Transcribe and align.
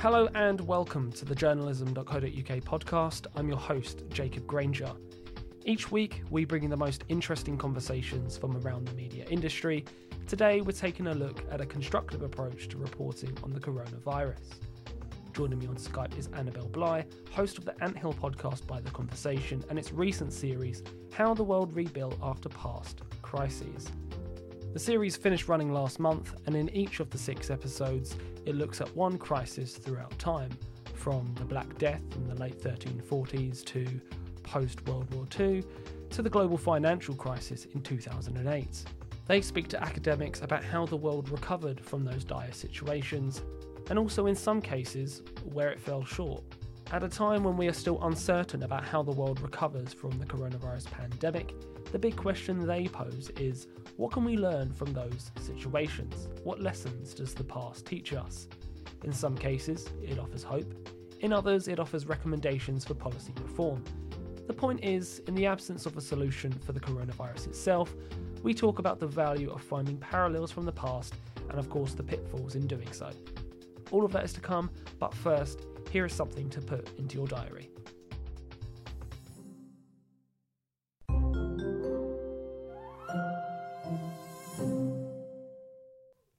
Hello 0.00 0.30
and 0.34 0.62
welcome 0.62 1.12
to 1.12 1.26
the 1.26 1.34
journalism.co.uk 1.34 2.24
podcast. 2.24 3.26
I'm 3.36 3.48
your 3.48 3.58
host, 3.58 4.04
Jacob 4.08 4.46
Granger. 4.46 4.90
Each 5.66 5.92
week, 5.92 6.22
we 6.30 6.46
bring 6.46 6.62
you 6.62 6.70
the 6.70 6.76
most 6.78 7.04
interesting 7.10 7.58
conversations 7.58 8.38
from 8.38 8.56
around 8.56 8.88
the 8.88 8.94
media 8.94 9.26
industry. 9.28 9.84
Today, 10.26 10.62
we're 10.62 10.72
taking 10.72 11.08
a 11.08 11.14
look 11.14 11.44
at 11.50 11.60
a 11.60 11.66
constructive 11.66 12.22
approach 12.22 12.68
to 12.68 12.78
reporting 12.78 13.36
on 13.44 13.52
the 13.52 13.60
coronavirus. 13.60 14.54
Joining 15.34 15.58
me 15.58 15.66
on 15.66 15.76
Skype 15.76 16.18
is 16.18 16.28
Annabelle 16.28 16.68
Bligh, 16.68 17.04
host 17.32 17.58
of 17.58 17.66
the 17.66 17.74
Anthill 17.84 18.14
podcast 18.14 18.66
by 18.66 18.80
The 18.80 18.90
Conversation 18.92 19.62
and 19.68 19.78
its 19.78 19.92
recent 19.92 20.32
series, 20.32 20.82
How 21.12 21.34
the 21.34 21.44
World 21.44 21.74
Rebuilt 21.74 22.16
After 22.22 22.48
Past 22.48 23.02
Crises. 23.20 23.90
The 24.72 24.78
series 24.78 25.16
finished 25.16 25.46
running 25.48 25.74
last 25.74 26.00
month, 26.00 26.32
and 26.46 26.56
in 26.56 26.70
each 26.70 27.00
of 27.00 27.10
the 27.10 27.18
six 27.18 27.50
episodes, 27.50 28.16
it 28.46 28.54
looks 28.54 28.80
at 28.80 28.94
one 28.96 29.18
crisis 29.18 29.76
throughout 29.76 30.18
time, 30.18 30.50
from 30.94 31.34
the 31.36 31.44
Black 31.44 31.78
Death 31.78 32.02
in 32.14 32.28
the 32.28 32.34
late 32.34 32.60
1340s 32.60 33.64
to 33.64 33.86
post 34.42 34.86
World 34.86 35.12
War 35.14 35.26
II 35.38 35.64
to 36.10 36.22
the 36.22 36.28
global 36.28 36.58
financial 36.58 37.14
crisis 37.14 37.66
in 37.74 37.80
2008. 37.80 38.84
They 39.26 39.40
speak 39.40 39.68
to 39.68 39.82
academics 39.82 40.42
about 40.42 40.64
how 40.64 40.86
the 40.86 40.96
world 40.96 41.30
recovered 41.30 41.80
from 41.80 42.04
those 42.04 42.24
dire 42.24 42.52
situations, 42.52 43.42
and 43.88 43.98
also 43.98 44.26
in 44.26 44.34
some 44.34 44.60
cases 44.60 45.22
where 45.52 45.70
it 45.70 45.80
fell 45.80 46.04
short. 46.04 46.42
At 46.92 47.04
a 47.04 47.08
time 47.08 47.44
when 47.44 47.56
we 47.56 47.68
are 47.68 47.72
still 47.72 48.02
uncertain 48.02 48.64
about 48.64 48.84
how 48.84 49.00
the 49.04 49.12
world 49.12 49.40
recovers 49.40 49.92
from 49.92 50.10
the 50.18 50.26
coronavirus 50.26 50.90
pandemic, 50.90 51.54
the 51.92 51.98
big 52.00 52.16
question 52.16 52.66
they 52.66 52.88
pose 52.88 53.30
is 53.38 53.68
what 53.96 54.10
can 54.10 54.24
we 54.24 54.36
learn 54.36 54.72
from 54.72 54.92
those 54.92 55.30
situations? 55.40 56.28
What 56.42 56.60
lessons 56.60 57.14
does 57.14 57.32
the 57.32 57.44
past 57.44 57.86
teach 57.86 58.12
us? 58.12 58.48
In 59.04 59.12
some 59.12 59.36
cases, 59.38 59.88
it 60.02 60.18
offers 60.18 60.42
hope. 60.42 60.74
In 61.20 61.32
others, 61.32 61.68
it 61.68 61.78
offers 61.78 62.06
recommendations 62.06 62.84
for 62.84 62.94
policy 62.94 63.32
reform. 63.40 63.84
The 64.48 64.52
point 64.54 64.82
is, 64.82 65.20
in 65.28 65.36
the 65.36 65.46
absence 65.46 65.86
of 65.86 65.96
a 65.96 66.00
solution 66.00 66.50
for 66.50 66.72
the 66.72 66.80
coronavirus 66.80 67.46
itself, 67.46 67.94
we 68.42 68.52
talk 68.52 68.80
about 68.80 68.98
the 68.98 69.06
value 69.06 69.52
of 69.52 69.62
finding 69.62 69.96
parallels 69.98 70.50
from 70.50 70.64
the 70.64 70.72
past 70.72 71.14
and, 71.50 71.56
of 71.56 71.70
course, 71.70 71.92
the 71.92 72.02
pitfalls 72.02 72.56
in 72.56 72.66
doing 72.66 72.90
so. 72.90 73.10
All 73.92 74.04
of 74.04 74.10
that 74.10 74.24
is 74.24 74.32
to 74.32 74.40
come, 74.40 74.70
but 74.98 75.14
first, 75.14 75.66
here 75.90 76.06
is 76.06 76.12
something 76.12 76.48
to 76.50 76.60
put 76.60 76.88
into 76.98 77.16
your 77.16 77.26
diary. 77.26 77.68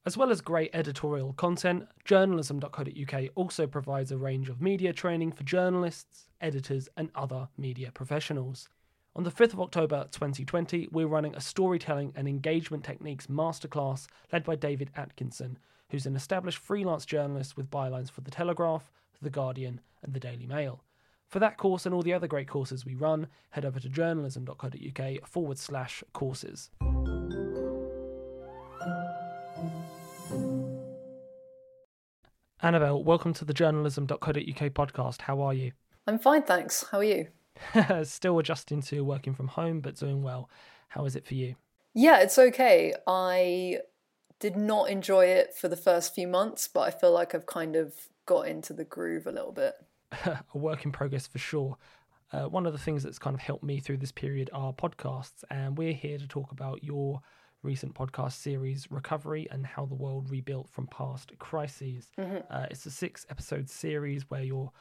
As 0.03 0.17
well 0.17 0.31
as 0.31 0.41
great 0.41 0.71
editorial 0.73 1.31
content, 1.33 1.87
journalism.co.uk 2.05 3.23
also 3.35 3.67
provides 3.67 4.11
a 4.11 4.17
range 4.17 4.49
of 4.49 4.59
media 4.59 4.91
training 4.91 5.31
for 5.31 5.43
journalists, 5.43 6.27
editors, 6.41 6.89
and 6.97 7.11
other 7.13 7.47
media 7.57 7.91
professionals. 7.93 8.67
On 9.15 9.23
the 9.23 9.31
5th 9.31 9.53
of 9.53 9.61
October 9.61 10.07
2020, 10.11 10.87
we're 10.91 11.05
running 11.05 11.35
a 11.35 11.41
storytelling 11.41 12.13
and 12.15 12.27
engagement 12.27 12.83
techniques 12.83 13.27
masterclass 13.27 14.07
led 14.33 14.43
by 14.43 14.55
David 14.55 14.89
Atkinson, 14.95 15.57
who's 15.89 16.05
an 16.05 16.15
established 16.15 16.57
freelance 16.57 17.05
journalist 17.05 17.55
with 17.55 17.69
bylines 17.69 18.09
for 18.09 18.21
The 18.21 18.31
Telegraph, 18.31 18.89
The 19.21 19.29
Guardian, 19.29 19.81
and 20.01 20.13
The 20.13 20.19
Daily 20.19 20.47
Mail. 20.47 20.83
For 21.27 21.39
that 21.39 21.57
course 21.57 21.85
and 21.85 21.95
all 21.95 22.01
the 22.01 22.13
other 22.13 22.27
great 22.27 22.47
courses 22.47 22.85
we 22.85 22.95
run, 22.95 23.27
head 23.51 23.63
over 23.63 23.79
to 23.79 23.87
journalism.co.uk 23.87 25.27
forward 25.27 25.57
slash 25.57 26.03
courses. 26.11 26.69
Annabelle, 32.61 33.03
welcome 33.03 33.33
to 33.33 33.45
the 33.45 33.53
journalism.co.uk 33.53 34.73
podcast. 34.73 35.21
How 35.21 35.41
are 35.41 35.53
you? 35.53 35.71
I'm 36.05 36.19
fine, 36.19 36.43
thanks. 36.43 36.85
How 36.91 36.97
are 36.99 37.03
you? 37.03 37.27
Still 38.03 38.39
adjusting 38.39 38.81
to 38.83 39.01
working 39.03 39.33
from 39.33 39.47
home, 39.47 39.79
but 39.81 39.95
doing 39.95 40.21
well. 40.21 40.49
How 40.89 41.05
is 41.05 41.15
it 41.15 41.25
for 41.25 41.35
you? 41.35 41.55
Yeah, 41.93 42.19
it's 42.21 42.37
okay. 42.37 42.93
I 43.07 43.79
did 44.41 44.57
not 44.57 44.89
enjoy 44.89 45.25
it 45.27 45.53
for 45.55 45.69
the 45.69 45.77
first 45.77 46.13
few 46.13 46.27
months, 46.27 46.67
but 46.67 46.81
I 46.81 46.91
feel 46.91 47.13
like 47.13 47.33
I've 47.33 47.45
kind 47.45 47.77
of 47.77 47.93
got 48.25 48.47
into 48.47 48.73
the 48.73 48.83
groove 48.83 49.27
a 49.27 49.31
little 49.31 49.53
bit. 49.53 49.75
a 50.25 50.57
work 50.57 50.83
in 50.83 50.91
progress 50.91 51.27
for 51.27 51.37
sure. 51.37 51.77
Uh, 52.33 52.43
one 52.43 52.65
of 52.65 52.73
the 52.73 52.79
things 52.79 53.03
that's 53.03 53.19
kind 53.19 53.33
of 53.33 53.39
helped 53.39 53.63
me 53.63 53.79
through 53.79 53.97
this 53.97 54.11
period 54.11 54.49
are 54.51 54.73
podcasts, 54.73 55.43
and 55.49 55.77
we're 55.77 55.93
here 55.93 56.17
to 56.17 56.27
talk 56.27 56.51
about 56.51 56.83
your 56.83 57.21
recent 57.61 57.93
podcast 57.93 58.33
series, 58.33 58.89
Recovery 58.89 59.47
and 59.51 59.65
How 59.65 59.85
the 59.85 59.95
World 59.95 60.31
Rebuilt 60.31 60.69
from 60.69 60.87
Past 60.87 61.31
Crises. 61.37 62.07
Mm-hmm. 62.17 62.37
Uh, 62.49 62.65
it's 62.71 62.85
a 62.87 62.91
six 62.91 63.27
episode 63.29 63.69
series 63.69 64.27
where 64.29 64.41
you're 64.41 64.71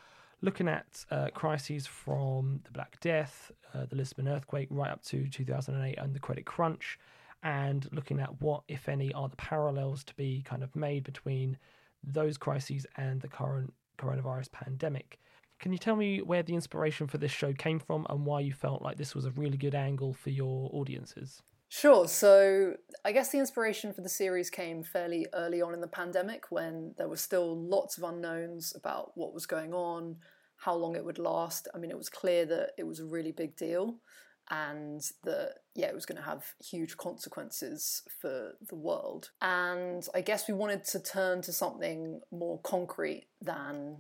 looking 0.41 0.69
at 0.69 1.05
uh, 1.11 1.29
crises 1.35 1.87
from 1.87 2.61
the 2.65 2.71
Black 2.71 2.99
Death, 3.01 3.53
uh, 3.75 3.85
the 3.91 3.97
Lisbon 3.97 4.27
earthquake, 4.27 4.69
right 4.71 4.91
up 4.91 5.03
to 5.05 5.29
2008 5.29 5.99
and 5.99 6.15
the 6.15 6.19
credit 6.19 6.47
crunch, 6.47 6.99
and 7.43 7.89
looking 7.93 8.21
at 8.21 8.41
what, 8.41 8.63
if 8.69 8.89
any, 8.89 9.13
are 9.13 9.29
the 9.29 9.37
parallels 9.37 10.05
to 10.05 10.15
be 10.15 10.43
kind 10.43 10.63
of 10.63 10.75
made 10.77 11.05
between 11.05 11.57
those 12.03 12.37
crises 12.37 12.87
and 12.97 13.21
the 13.21 13.29
current 13.29 13.73
coronavirus 13.99 14.53
pandemic. 14.53 15.19
Can 15.59 15.73
you 15.73 15.79
tell 15.79 15.97
me 15.97 16.23
where 16.23 16.43
the 16.43 16.55
inspiration 16.55 17.07
for 17.07 17.19
this 17.19 17.31
show 17.31 17.53
came 17.53 17.79
from 17.79 18.07
and 18.09 18.25
why 18.25 18.41
you 18.41 18.53
felt 18.53 18.83
like 18.83 18.97
this 18.97 19.15
was 19.15 19.27
a 19.27 19.31
really 19.33 19.59
good 19.59 19.75
angle 19.75 20.15
for 20.15 20.31
your 20.31 20.71
audiences? 20.73 21.43
Sure. 21.69 22.09
So 22.09 22.75
I 23.05 23.13
guess 23.13 23.31
the 23.31 23.39
inspiration 23.39 23.93
for 23.93 24.01
the 24.01 24.09
series 24.09 24.51
came 24.51 24.83
fairly 24.83 25.27
early 25.35 25.63
on 25.63 25.75
in 25.75 25.81
the 25.81 25.87
pandemic 25.87 26.47
when 26.51 26.95
there 26.97 27.09
were 27.09 27.17
still 27.17 27.57
lots 27.57 27.97
of 27.97 28.05
unknowns 28.05 28.75
about 28.75 29.13
what 29.15 29.35
was 29.35 29.47
going 29.47 29.73
on, 29.73 30.17
how 30.57 30.75
long 30.75 30.97
it 30.97 31.05
would 31.05 31.19
last. 31.19 31.69
I 31.75 31.79
mean, 31.79 31.91
it 31.91 31.99
was 31.99 32.09
clear 32.09 32.45
that 32.47 32.71
it 32.77 32.87
was 32.87 32.99
a 32.99 33.05
really 33.05 33.33
big 33.33 33.55
deal 33.55 34.01
and 34.51 35.01
that, 35.23 35.55
yeah, 35.75 35.87
it 35.87 35.95
was 35.95 36.07
going 36.07 36.19
to 36.19 36.29
have 36.29 36.45
huge 36.63 36.97
consequences 36.97 38.03
for 38.21 38.53
the 38.69 38.75
world. 38.75 39.31
And 39.41 40.07
I 40.15 40.21
guess 40.21 40.49
we 40.49 40.55
wanted 40.55 40.85
to 40.87 41.01
turn 41.01 41.41
to 41.43 41.53
something 41.53 42.21
more 42.33 42.59
concrete 42.61 43.27
than 43.41 43.99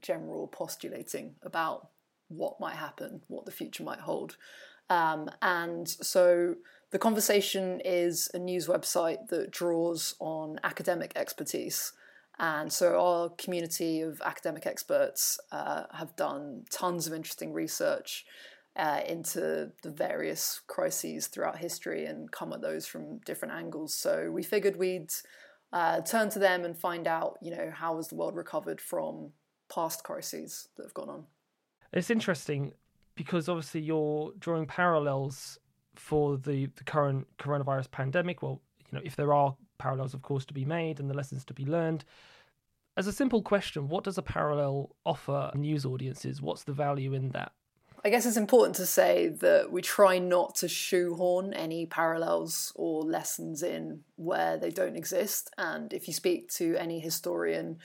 general 0.00 0.48
postulating 0.48 1.36
about 1.42 1.88
what 2.28 2.58
might 2.58 2.74
happen, 2.74 3.22
what 3.28 3.46
the 3.46 3.52
future 3.52 3.84
might 3.84 4.00
hold. 4.00 4.36
Um, 4.90 5.30
and 5.40 5.88
so 5.88 6.56
the 6.90 6.98
Conversation 6.98 7.80
is 7.84 8.28
a 8.34 8.38
news 8.38 8.66
website 8.66 9.28
that 9.28 9.52
draws 9.52 10.16
on 10.18 10.58
academic 10.64 11.12
expertise. 11.14 11.92
And 12.38 12.72
so 12.72 12.98
our 12.98 13.28
community 13.30 14.00
of 14.00 14.20
academic 14.24 14.66
experts 14.66 15.38
uh, 15.52 15.84
have 15.92 16.16
done 16.16 16.64
tons 16.70 17.06
of 17.06 17.12
interesting 17.12 17.52
research 17.52 18.24
uh, 18.76 19.00
into 19.06 19.70
the 19.82 19.90
various 19.90 20.60
crises 20.66 21.26
throughout 21.26 21.58
history 21.58 22.06
and 22.06 22.30
come 22.32 22.52
at 22.52 22.62
those 22.62 22.86
from 22.86 23.18
different 23.18 23.54
angles. 23.54 23.94
So 23.94 24.30
we 24.30 24.42
figured 24.42 24.76
we'd 24.76 25.12
uh, 25.72 26.00
turn 26.00 26.30
to 26.30 26.38
them 26.38 26.64
and 26.64 26.76
find 26.76 27.06
out, 27.06 27.38
you 27.42 27.50
know, 27.50 27.70
how 27.74 27.96
has 27.96 28.08
the 28.08 28.14
world 28.14 28.36
recovered 28.36 28.80
from 28.80 29.32
past 29.72 30.04
crises 30.04 30.68
that 30.76 30.84
have 30.84 30.94
gone 30.94 31.08
on. 31.08 31.24
It's 31.92 32.10
interesting 32.10 32.72
because 33.14 33.48
obviously 33.48 33.82
you're 33.82 34.32
drawing 34.38 34.66
parallels 34.66 35.58
for 35.94 36.38
the, 36.38 36.66
the 36.76 36.84
current 36.84 37.26
coronavirus 37.38 37.90
pandemic. 37.90 38.42
Well, 38.42 38.62
you 38.90 38.98
know, 38.98 39.02
if 39.04 39.16
there 39.16 39.32
are 39.34 39.54
parallels, 39.78 40.14
of 40.14 40.22
course, 40.22 40.44
to 40.46 40.54
be 40.54 40.64
made 40.64 41.00
and 41.00 41.10
the 41.10 41.14
lessons 41.14 41.44
to 41.46 41.54
be 41.54 41.66
learned. 41.66 42.04
As 42.96 43.06
a 43.06 43.12
simple 43.12 43.42
question, 43.42 43.88
what 43.88 44.04
does 44.04 44.18
a 44.18 44.22
parallel 44.22 44.94
offer 45.04 45.50
news 45.54 45.84
audiences? 45.84 46.42
What's 46.42 46.64
the 46.64 46.72
value 46.72 47.14
in 47.14 47.30
that? 47.30 47.52
I 48.04 48.10
guess 48.10 48.26
it's 48.26 48.36
important 48.36 48.74
to 48.76 48.86
say 48.86 49.28
that 49.28 49.70
we 49.70 49.80
try 49.80 50.18
not 50.18 50.56
to 50.56 50.68
shoehorn 50.68 51.54
any 51.54 51.86
parallels 51.86 52.72
or 52.74 53.02
lessons 53.02 53.62
in 53.62 54.00
where 54.16 54.56
they 54.56 54.70
don't 54.70 54.96
exist. 54.96 55.50
And 55.56 55.92
if 55.92 56.08
you 56.08 56.14
speak 56.14 56.50
to 56.54 56.74
any 56.76 56.98
historian 56.98 57.78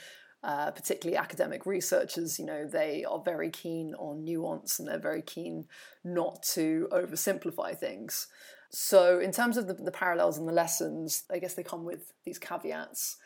uh, 0.44 0.72
particularly 0.72 1.18
academic 1.18 1.66
researchers, 1.66 2.40
you 2.40 2.46
know, 2.46 2.66
they 2.66 3.04
are 3.04 3.22
very 3.24 3.50
keen 3.50 3.94
on 3.96 4.24
nuance 4.24 4.80
and 4.80 4.88
they're 4.88 5.00
very 5.00 5.22
keen 5.22 5.66
not 6.04 6.42
to 6.44 6.88
oversimplify 6.92 7.78
things. 7.78 8.28
So, 8.70 9.20
in 9.20 9.32
terms 9.32 9.58
of 9.58 9.68
the, 9.68 9.74
the 9.74 9.92
parallels 9.92 10.38
and 10.38 10.48
the 10.48 10.54
lessons, 10.54 11.24
I 11.32 11.40
guess 11.40 11.54
they 11.54 11.64
come 11.64 11.86
with 11.86 12.14
these 12.24 12.38
caveats. 12.38 13.18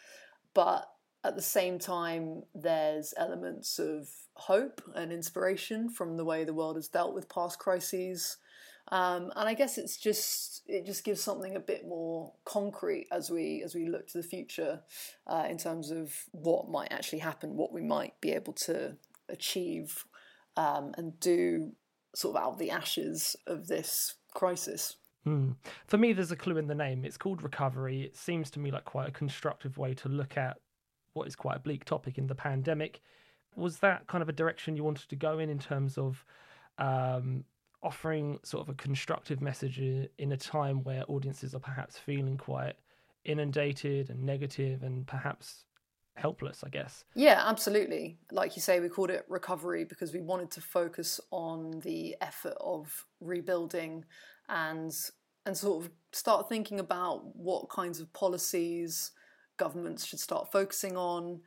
But 0.53 0.89
at 1.23 1.35
the 1.35 1.41
same 1.41 1.77
time, 1.77 2.43
there's 2.55 3.13
elements 3.17 3.77
of 3.77 4.09
hope 4.33 4.81
and 4.95 5.11
inspiration 5.11 5.89
from 5.89 6.17
the 6.17 6.25
way 6.25 6.43
the 6.43 6.53
world 6.53 6.75
has 6.75 6.87
dealt 6.87 7.13
with 7.13 7.29
past 7.29 7.59
crises. 7.59 8.37
Um, 8.91 9.31
and 9.35 9.47
I 9.47 9.53
guess 9.53 9.77
it's 9.77 9.97
just 9.97 10.63
it 10.67 10.85
just 10.85 11.03
gives 11.03 11.21
something 11.21 11.55
a 11.55 11.59
bit 11.59 11.87
more 11.87 12.33
concrete 12.45 13.07
as 13.11 13.29
we 13.29 13.61
as 13.63 13.75
we 13.75 13.85
look 13.85 14.07
to 14.07 14.17
the 14.17 14.27
future 14.27 14.81
uh, 15.27 15.45
in 15.47 15.57
terms 15.57 15.91
of 15.91 16.13
what 16.31 16.69
might 16.69 16.91
actually 16.91 17.19
happen, 17.19 17.55
what 17.55 17.71
we 17.71 17.81
might 17.81 18.19
be 18.19 18.31
able 18.31 18.53
to 18.53 18.97
achieve 19.29 20.05
um, 20.57 20.93
and 20.97 21.19
do 21.19 21.71
sort 22.15 22.35
of 22.35 22.41
out 22.41 22.53
of 22.53 22.57
the 22.57 22.71
ashes 22.71 23.35
of 23.45 23.67
this 23.67 24.15
crisis. 24.33 24.97
Hmm. 25.23 25.51
For 25.85 25.97
me, 25.97 26.13
there's 26.13 26.31
a 26.31 26.35
clue 26.35 26.57
in 26.57 26.65
the 26.65 26.75
name. 26.75 27.05
It's 27.05 27.17
called 27.17 27.43
recovery. 27.43 28.01
It 28.01 28.17
seems 28.17 28.49
to 28.51 28.59
me 28.59 28.71
like 28.71 28.85
quite 28.85 29.07
a 29.07 29.11
constructive 29.11 29.77
way 29.77 29.93
to 29.93 30.09
look 30.09 30.35
at 30.35 30.57
what 31.13 31.27
is 31.27 31.35
quite 31.35 31.57
a 31.57 31.59
bleak 31.59 31.85
topic 31.85 32.17
in 32.17 32.27
the 32.27 32.35
pandemic. 32.35 33.01
Was 33.55 33.79
that 33.79 34.07
kind 34.07 34.21
of 34.21 34.29
a 34.29 34.33
direction 34.33 34.75
you 34.75 34.83
wanted 34.83 35.09
to 35.09 35.15
go 35.15 35.39
in 35.39 35.49
in 35.49 35.59
terms 35.59 35.97
of 35.97 36.23
um, 36.77 37.43
offering 37.83 38.39
sort 38.43 38.61
of 38.61 38.69
a 38.69 38.75
constructive 38.75 39.41
message 39.41 39.79
in 39.79 40.31
a 40.31 40.37
time 40.37 40.83
where 40.83 41.03
audiences 41.07 41.53
are 41.53 41.59
perhaps 41.59 41.97
feeling 41.97 42.37
quite 42.37 42.75
inundated 43.25 44.09
and 44.09 44.23
negative 44.23 44.83
and 44.83 45.05
perhaps 45.05 45.65
helpless, 46.15 46.63
I 46.63 46.69
guess. 46.69 47.03
Yeah, 47.15 47.43
absolutely. 47.45 48.17
Like 48.31 48.55
you 48.55 48.61
say, 48.61 48.79
we 48.79 48.89
called 48.89 49.09
it 49.09 49.25
recovery 49.27 49.83
because 49.83 50.13
we 50.13 50.21
wanted 50.21 50.51
to 50.51 50.61
focus 50.61 51.19
on 51.31 51.79
the 51.81 52.15
effort 52.21 52.55
of 52.59 53.05
rebuilding 53.19 54.05
and 54.49 54.93
and 55.45 55.57
sort 55.57 55.83
of 55.83 55.91
start 56.11 56.47
thinking 56.47 56.79
about 56.79 57.35
what 57.35 57.67
kinds 57.69 57.99
of 57.99 58.13
policies 58.13 59.11
governments 59.57 60.05
should 60.05 60.19
start 60.19 60.51
focusing 60.51 60.97
on, 60.97 61.41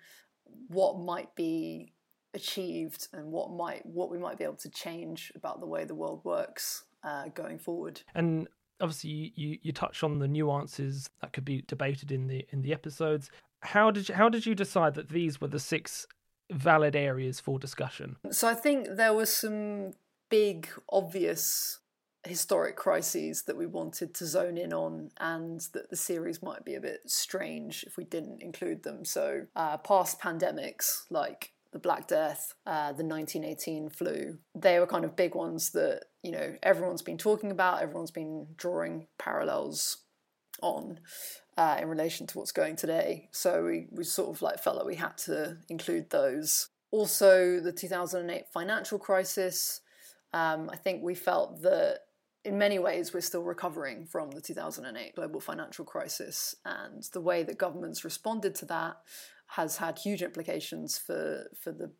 what 0.68 0.98
might 0.98 1.34
be 1.34 1.92
achieved 2.34 3.08
and 3.12 3.30
what 3.30 3.50
might 3.50 3.86
what 3.86 4.10
we 4.10 4.18
might 4.18 4.36
be 4.36 4.44
able 4.44 4.56
to 4.56 4.68
change 4.68 5.32
about 5.36 5.60
the 5.60 5.66
way 5.66 5.84
the 5.84 5.94
world 5.94 6.20
works 6.24 6.84
uh, 7.04 7.28
going 7.28 7.58
forward. 7.58 8.02
And 8.14 8.48
obviously, 8.80 9.32
you, 9.36 9.58
you 9.62 9.72
touch 9.72 10.02
on 10.02 10.18
the 10.18 10.28
nuances 10.28 11.08
that 11.20 11.32
could 11.32 11.44
be 11.44 11.62
debated 11.66 12.10
in 12.12 12.26
the 12.26 12.46
in 12.50 12.62
the 12.62 12.72
episodes. 12.72 13.30
How 13.60 13.90
did 13.90 14.08
you, 14.08 14.14
how 14.14 14.28
did 14.28 14.44
you 14.44 14.54
decide 14.54 14.94
that 14.94 15.08
these 15.08 15.40
were 15.40 15.48
the 15.48 15.60
six 15.60 16.06
valid 16.50 16.94
areas 16.94 17.40
for 17.40 17.58
discussion? 17.58 18.16
So 18.30 18.48
I 18.48 18.54
think 18.54 18.88
there 18.96 19.14
were 19.14 19.26
some 19.26 19.92
big 20.28 20.68
obvious 20.90 21.78
historic 22.26 22.76
crises 22.76 23.42
that 23.42 23.56
we 23.56 23.66
wanted 23.66 24.14
to 24.14 24.26
zone 24.26 24.56
in 24.56 24.72
on 24.72 25.10
and 25.18 25.60
that 25.72 25.90
the 25.90 25.96
series 25.96 26.42
might 26.42 26.64
be 26.64 26.74
a 26.74 26.80
bit 26.80 27.00
strange 27.06 27.84
if 27.84 27.96
we 27.96 28.04
didn't 28.04 28.42
include 28.42 28.82
them 28.82 29.04
so 29.04 29.46
uh, 29.56 29.76
past 29.78 30.20
pandemics 30.20 31.02
like 31.10 31.52
the 31.74 31.78
Black 31.80 32.06
Death, 32.06 32.54
uh, 32.66 32.92
the 32.92 33.04
1918 33.04 33.90
flu. 33.90 34.38
They 34.54 34.78
were 34.78 34.86
kind 34.86 35.04
of 35.04 35.16
big 35.16 35.34
ones 35.34 35.70
that 35.70 36.04
you 36.22 36.30
know 36.30 36.54
everyone's 36.62 37.02
been 37.02 37.18
talking 37.18 37.50
about. 37.50 37.82
Everyone's 37.82 38.12
been 38.12 38.46
drawing 38.56 39.08
parallels 39.18 39.98
on 40.62 41.00
uh, 41.58 41.76
in 41.80 41.88
relation 41.88 42.26
to 42.28 42.38
what's 42.38 42.52
going 42.52 42.76
today. 42.76 43.28
So 43.32 43.64
we, 43.64 43.88
we 43.90 44.04
sort 44.04 44.34
of 44.34 44.40
like 44.40 44.60
felt 44.60 44.76
like 44.76 44.86
we 44.86 44.94
had 44.94 45.18
to 45.18 45.58
include 45.68 46.10
those. 46.10 46.68
Also, 46.90 47.60
the 47.60 47.72
2008 47.72 48.44
financial 48.52 48.98
crisis. 48.98 49.80
Um, 50.32 50.70
I 50.72 50.76
think 50.76 51.02
we 51.02 51.14
felt 51.14 51.62
that 51.62 52.00
in 52.44 52.58
many 52.58 52.78
ways 52.78 53.12
we're 53.12 53.20
still 53.20 53.42
recovering 53.42 54.06
from 54.06 54.30
the 54.30 54.40
2008 54.40 55.14
global 55.14 55.40
financial 55.40 55.84
crisis 55.84 56.54
and 56.64 57.02
the 57.12 57.20
way 57.20 57.42
that 57.42 57.58
governments 57.58 58.04
responded 58.04 58.54
to 58.56 58.66
that 58.66 58.96
has 59.46 59.76
had 59.78 59.98
huge 59.98 60.22
implications 60.22 60.98
for 60.98 61.44
for 61.58 61.72
the 61.72 61.90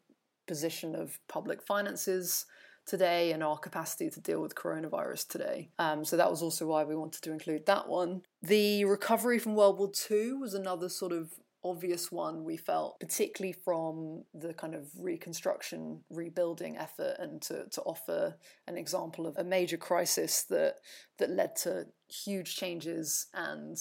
position 0.47 0.95
of 0.95 1.19
public 1.29 1.63
finances 1.63 2.47
today 2.87 3.33
and 3.33 3.43
our 3.43 3.57
capacity 3.57 4.11
to 4.11 4.21
deal 4.21 4.43
with 4.43 4.55
coronavirus 4.55 5.27
today. 5.29 5.71
Um, 5.79 6.05
so 6.05 6.17
that 6.17 6.31
was 6.31 6.43
also 6.43 6.67
why 6.67 6.85
we 6.85 6.95
wanted 6.95 7.23
to 7.23 7.33
include 7.33 7.65
that 7.67 7.89
one. 7.89 8.23
The 8.43 8.85
recovery 8.85 9.39
from 9.39 9.55
World 9.55 9.79
War 9.79 9.91
II 10.11 10.35
was 10.35 10.53
another 10.53 10.91
sort 10.91 11.13
of 11.13 11.33
obvious 11.65 12.13
one 12.13 12.45
we 12.45 12.57
felt, 12.57 13.01
particularly 13.01 13.53
from 13.53 14.25
the 14.35 14.53
kind 14.55 14.75
of 14.75 14.89
reconstruction, 14.99 16.01
rebuilding 16.11 16.77
effort, 16.77 17.17
and 17.19 17.41
to, 17.43 17.67
to 17.71 17.81
offer 17.83 18.37
an 18.69 18.77
example 18.77 19.27
of 19.27 19.37
a 19.39 19.45
major 19.45 19.77
crisis 19.77 20.45
that 20.45 20.77
that 21.19 21.31
led 21.31 21.57
to 21.57 21.87
huge 22.09 22.57
changes 22.57 23.27
and 23.35 23.79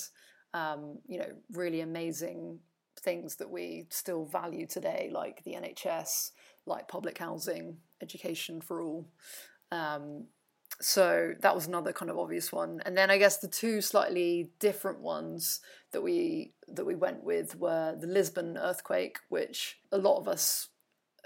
um, 0.53 0.99
you 1.05 1.19
know 1.19 1.31
really 1.51 1.81
amazing 1.81 2.59
things 2.99 3.35
that 3.35 3.49
we 3.49 3.85
still 3.89 4.25
value 4.25 4.65
today, 4.65 5.09
like 5.11 5.43
the 5.43 5.53
NHS, 5.53 6.31
like 6.65 6.87
public 6.87 7.17
housing, 7.17 7.77
education 8.01 8.61
for 8.61 8.81
all. 8.81 9.09
Um, 9.71 10.27
so 10.81 11.33
that 11.41 11.55
was 11.55 11.67
another 11.67 11.93
kind 11.93 12.11
of 12.11 12.17
obvious 12.17 12.51
one. 12.51 12.81
And 12.85 12.97
then 12.97 13.09
i 13.09 13.17
guess 13.17 13.37
the 13.37 13.47
two 13.47 13.81
slightly 13.81 14.51
different 14.59 14.99
ones 14.99 15.61
that 15.91 16.01
we 16.01 16.53
that 16.67 16.85
we 16.85 16.95
went 16.95 17.23
with 17.23 17.55
were 17.57 17.95
the 17.99 18.07
lisbon 18.07 18.57
earthquake 18.57 19.19
which 19.29 19.79
a 19.91 19.97
lot 19.97 20.17
of 20.17 20.27
us 20.27 20.69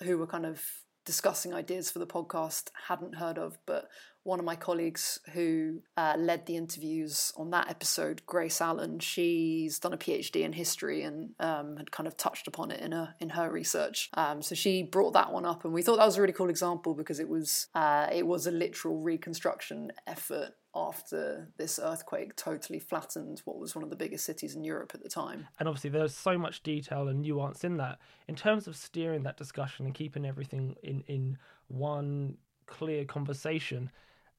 who 0.03 0.17
were 0.17 0.27
kind 0.27 0.45
of 0.45 0.63
discussing 1.05 1.53
ideas 1.53 1.89
for 1.89 1.99
the 1.99 2.07
podcast 2.07 2.69
hadn't 2.87 3.15
heard 3.15 3.37
of 3.37 3.57
but 3.65 3.87
one 4.27 4.39
of 4.39 4.45
my 4.45 4.57
colleagues 4.57 5.21
who 5.31 5.81
uh, 5.95 6.15
led 6.17 6.45
the 6.45 6.57
interviews 6.57 7.31
on 7.37 7.49
that 7.51 7.69
episode, 7.69 8.21
Grace 8.25 8.59
Allen, 8.59 8.99
she's 8.99 9.79
done 9.79 9.93
a 9.93 9.97
PhD 9.97 10.41
in 10.41 10.51
history 10.51 11.03
and 11.03 11.29
um, 11.39 11.77
had 11.77 11.91
kind 11.91 12.07
of 12.07 12.17
touched 12.17 12.45
upon 12.45 12.69
it 12.69 12.81
in 12.81 12.91
her 12.91 13.15
in 13.21 13.29
her 13.29 13.49
research. 13.49 14.09
Um, 14.15 14.41
so 14.41 14.53
she 14.53 14.83
brought 14.83 15.13
that 15.13 15.31
one 15.31 15.45
up, 15.45 15.63
and 15.63 15.73
we 15.73 15.81
thought 15.81 15.95
that 15.95 16.05
was 16.05 16.17
a 16.17 16.21
really 16.21 16.33
cool 16.33 16.49
example 16.49 16.93
because 16.93 17.21
it 17.21 17.29
was 17.29 17.67
uh, 17.73 18.07
it 18.11 18.27
was 18.27 18.45
a 18.45 18.51
literal 18.51 18.99
reconstruction 18.99 19.93
effort 20.05 20.49
after 20.75 21.47
this 21.57 21.79
earthquake 21.81 22.35
totally 22.35 22.79
flattened 22.79 23.41
what 23.45 23.57
was 23.57 23.73
one 23.75 23.83
of 23.83 23.89
the 23.89 23.95
biggest 23.95 24.25
cities 24.25 24.55
in 24.55 24.63
Europe 24.63 24.91
at 24.93 25.01
the 25.01 25.09
time. 25.09 25.47
And 25.57 25.69
obviously, 25.69 25.89
there's 25.89 26.13
so 26.13 26.37
much 26.37 26.63
detail 26.63 27.07
and 27.07 27.21
nuance 27.21 27.63
in 27.63 27.77
that. 27.77 27.99
In 28.27 28.35
terms 28.35 28.67
of 28.67 28.75
steering 28.75 29.23
that 29.23 29.37
discussion 29.37 29.85
and 29.85 29.95
keeping 29.95 30.25
everything 30.25 30.75
in 30.83 31.01
in 31.07 31.37
one 31.69 32.35
clear 32.65 33.05
conversation 33.05 33.89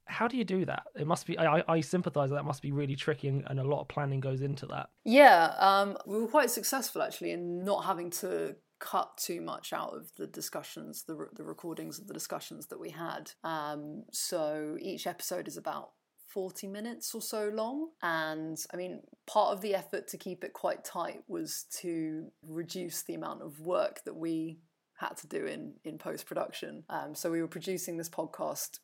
how 0.08 0.26
do 0.26 0.36
you 0.36 0.44
do 0.44 0.64
that? 0.64 0.84
It 0.96 1.06
must 1.06 1.26
be. 1.26 1.38
I, 1.38 1.62
I 1.68 1.80
sympathise. 1.80 2.30
That 2.30 2.44
must 2.44 2.62
be 2.62 2.72
really 2.72 2.96
tricky, 2.96 3.28
and, 3.28 3.44
and, 3.46 3.60
a 3.60 3.64
lot 3.64 3.82
of 3.82 3.88
planning 3.88 4.20
goes 4.20 4.42
into 4.42 4.66
that. 4.66 4.88
Yeah, 5.04 5.54
um, 5.58 5.96
we 6.06 6.18
were 6.18 6.28
quite 6.28 6.50
successful 6.50 7.02
actually 7.02 7.32
in 7.32 7.64
not 7.64 7.84
having 7.84 8.10
to 8.10 8.56
cut 8.80 9.16
too 9.16 9.40
much 9.40 9.72
out 9.72 9.94
of 9.94 10.10
the 10.16 10.26
discussions, 10.26 11.04
the 11.04 11.28
the 11.34 11.44
recordings 11.44 11.98
of 11.98 12.06
the 12.06 12.14
discussions 12.14 12.66
that 12.66 12.80
we 12.80 12.90
had. 12.90 13.32
Um, 13.44 14.04
so 14.10 14.76
each 14.80 15.06
episode 15.06 15.46
is 15.46 15.56
about 15.56 15.90
40 16.28 16.66
minutes 16.68 17.14
or 17.14 17.22
so 17.22 17.50
long. 17.52 17.88
And 18.02 18.58
I 18.72 18.76
mean, 18.76 19.00
part 19.26 19.52
of 19.52 19.60
the 19.60 19.74
effort 19.74 20.08
to 20.08 20.18
keep 20.18 20.44
it 20.44 20.52
quite 20.52 20.84
tight 20.84 21.22
was 21.26 21.66
to 21.80 22.30
reduce 22.42 23.02
the 23.02 23.14
amount 23.14 23.42
of 23.42 23.60
work 23.60 24.02
that 24.04 24.16
we 24.16 24.60
had 24.98 25.16
to 25.16 25.26
do 25.26 25.46
in, 25.46 25.74
in 25.84 25.96
post 25.96 26.26
production. 26.26 26.84
Um, 26.90 27.14
so 27.14 27.30
we 27.30 27.40
were 27.40 27.48
producing 27.48 27.96
this 27.96 28.08
podcast 28.08 28.80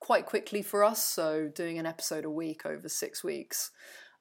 quite 0.00 0.26
quickly 0.26 0.62
for 0.62 0.84
us. 0.84 1.04
So 1.04 1.48
doing 1.54 1.78
an 1.78 1.86
episode 1.86 2.24
a 2.24 2.30
week 2.30 2.66
over 2.66 2.88
six 2.88 3.24
weeks. 3.24 3.70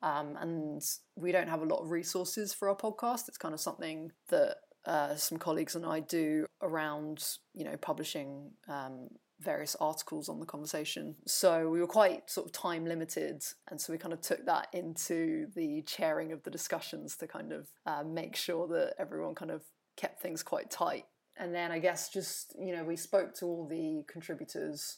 Um, 0.01 0.38
and 0.39 0.81
we 1.16 1.31
don't 1.31 1.50
have 1.50 1.62
a 1.62 1.66
lot 1.66 1.81
of 1.81 1.89
resources 1.89 2.54
for 2.54 2.69
our 2.69 2.75
podcast. 2.75 3.27
It's 3.27 3.38
kind 3.38 3.54
of 3.54 3.60
something 3.60 4.12
that 4.30 4.57
uh, 4.86 5.16
some 5.16 5.38
colleagues 5.38 5.75
and 5.75 5.86
I 5.86 6.01
do 6.01 6.45
around, 6.62 7.24
you 7.53 7.65
know, 7.65 7.75
publishing 7.77 8.51
um, 8.67 9.08
various 9.39 9.75
articles 9.82 10.29
on 10.29 10.39
the 10.39 10.46
conversation. 10.46 11.15
So 11.25 11.70
we 11.70 11.79
were 11.79 11.88
quite 11.88 12.29
sort 12.29 12.46
of 12.46 12.51
time 12.53 12.86
limited, 12.86 13.44
and 13.70 13.79
so 13.82 13.91
we 13.91 13.98
kind 13.98 14.13
of 14.13 14.22
took 14.22 14.46
that 14.46 14.67
into 14.74 15.48
the 15.55 15.82
chairing 15.88 16.32
of 16.32 16.44
the 16.44 16.51
discussions 16.51 17.15
to 17.17 17.27
kind 17.27 17.51
of 17.51 17.70
uh, 17.86 18.03
make 18.03 18.36
sure 18.36 18.67
that 18.67 18.94
everyone 19.00 19.36
kind 19.36 19.51
of 19.51 19.63
kept 19.98 20.22
things 20.22 20.44
quite 20.44 20.70
tight. 20.70 21.05
And 21.38 21.53
then 21.53 21.72
I 21.72 21.79
guess 21.79 22.10
just 22.10 22.55
you 22.58 22.75
know 22.75 22.84
we 22.84 22.96
spoke 22.96 23.34
to 23.36 23.46
all 23.46 23.67
the 23.67 24.03
contributors 24.08 24.98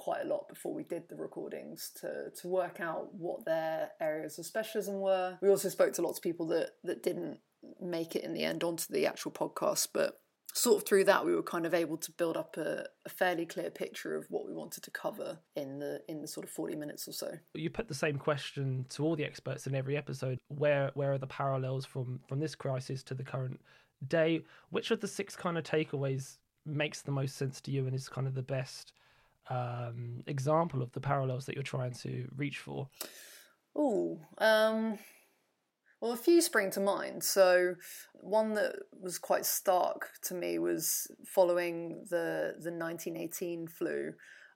quite 0.00 0.22
a 0.24 0.28
lot 0.28 0.48
before 0.48 0.72
we 0.72 0.82
did 0.82 1.08
the 1.08 1.16
recordings 1.16 1.92
to 2.00 2.30
to 2.40 2.48
work 2.48 2.80
out 2.80 3.14
what 3.14 3.44
their 3.44 3.90
areas 4.00 4.38
of 4.38 4.46
specialism 4.46 5.00
were. 5.00 5.36
We 5.42 5.50
also 5.50 5.68
spoke 5.68 5.92
to 5.94 6.02
lots 6.02 6.18
of 6.18 6.22
people 6.22 6.46
that 6.48 6.70
that 6.84 7.02
didn't 7.02 7.38
make 7.78 8.16
it 8.16 8.24
in 8.24 8.32
the 8.32 8.42
end 8.42 8.64
onto 8.64 8.86
the 8.90 9.06
actual 9.06 9.30
podcast, 9.30 9.88
but 9.92 10.18
sort 10.54 10.82
of 10.82 10.88
through 10.88 11.04
that 11.04 11.24
we 11.24 11.34
were 11.34 11.42
kind 11.42 11.66
of 11.66 11.74
able 11.74 11.98
to 11.98 12.10
build 12.12 12.36
up 12.36 12.56
a, 12.56 12.84
a, 13.06 13.08
fairly 13.08 13.46
clear 13.46 13.70
picture 13.70 14.16
of 14.16 14.26
what 14.30 14.46
we 14.46 14.52
wanted 14.52 14.82
to 14.82 14.90
cover 14.90 15.38
in 15.54 15.78
the 15.78 16.00
in 16.08 16.22
the 16.22 16.26
sort 16.26 16.44
of 16.44 16.50
40 16.50 16.76
minutes 16.76 17.06
or 17.06 17.12
so. 17.12 17.30
You 17.54 17.68
put 17.68 17.86
the 17.86 17.94
same 17.94 18.16
question 18.16 18.86
to 18.88 19.04
all 19.04 19.14
the 19.16 19.24
experts 19.24 19.66
in 19.66 19.74
every 19.74 19.98
episode. 19.98 20.38
Where 20.48 20.90
where 20.94 21.12
are 21.12 21.18
the 21.18 21.26
parallels 21.26 21.84
from 21.84 22.20
from 22.26 22.40
this 22.40 22.54
crisis 22.54 23.02
to 23.04 23.14
the 23.14 23.22
current 23.22 23.60
day? 24.08 24.44
Which 24.70 24.90
of 24.90 25.00
the 25.00 25.08
six 25.08 25.36
kind 25.36 25.58
of 25.58 25.64
takeaways 25.64 26.38
makes 26.64 27.02
the 27.02 27.12
most 27.12 27.36
sense 27.36 27.60
to 27.60 27.70
you 27.70 27.86
and 27.86 27.94
is 27.94 28.08
kind 28.08 28.26
of 28.26 28.34
the 28.34 28.42
best 28.42 28.94
um, 29.48 30.22
example 30.26 30.82
of 30.82 30.92
the 30.92 31.00
parallels 31.00 31.46
that 31.46 31.54
you're 31.54 31.62
trying 31.62 31.92
to 31.94 32.28
reach 32.36 32.58
for? 32.58 32.88
Oh, 33.74 34.20
um, 34.38 34.98
well, 36.00 36.12
a 36.12 36.16
few 36.16 36.40
spring 36.40 36.70
to 36.72 36.80
mind. 36.80 37.22
So, 37.22 37.74
one 38.14 38.54
that 38.54 38.74
was 39.00 39.18
quite 39.18 39.46
stark 39.46 40.10
to 40.24 40.34
me 40.34 40.58
was 40.58 41.06
following 41.26 42.04
the 42.10 42.54
the 42.58 42.72
1918 42.72 43.68
flu. 43.68 44.12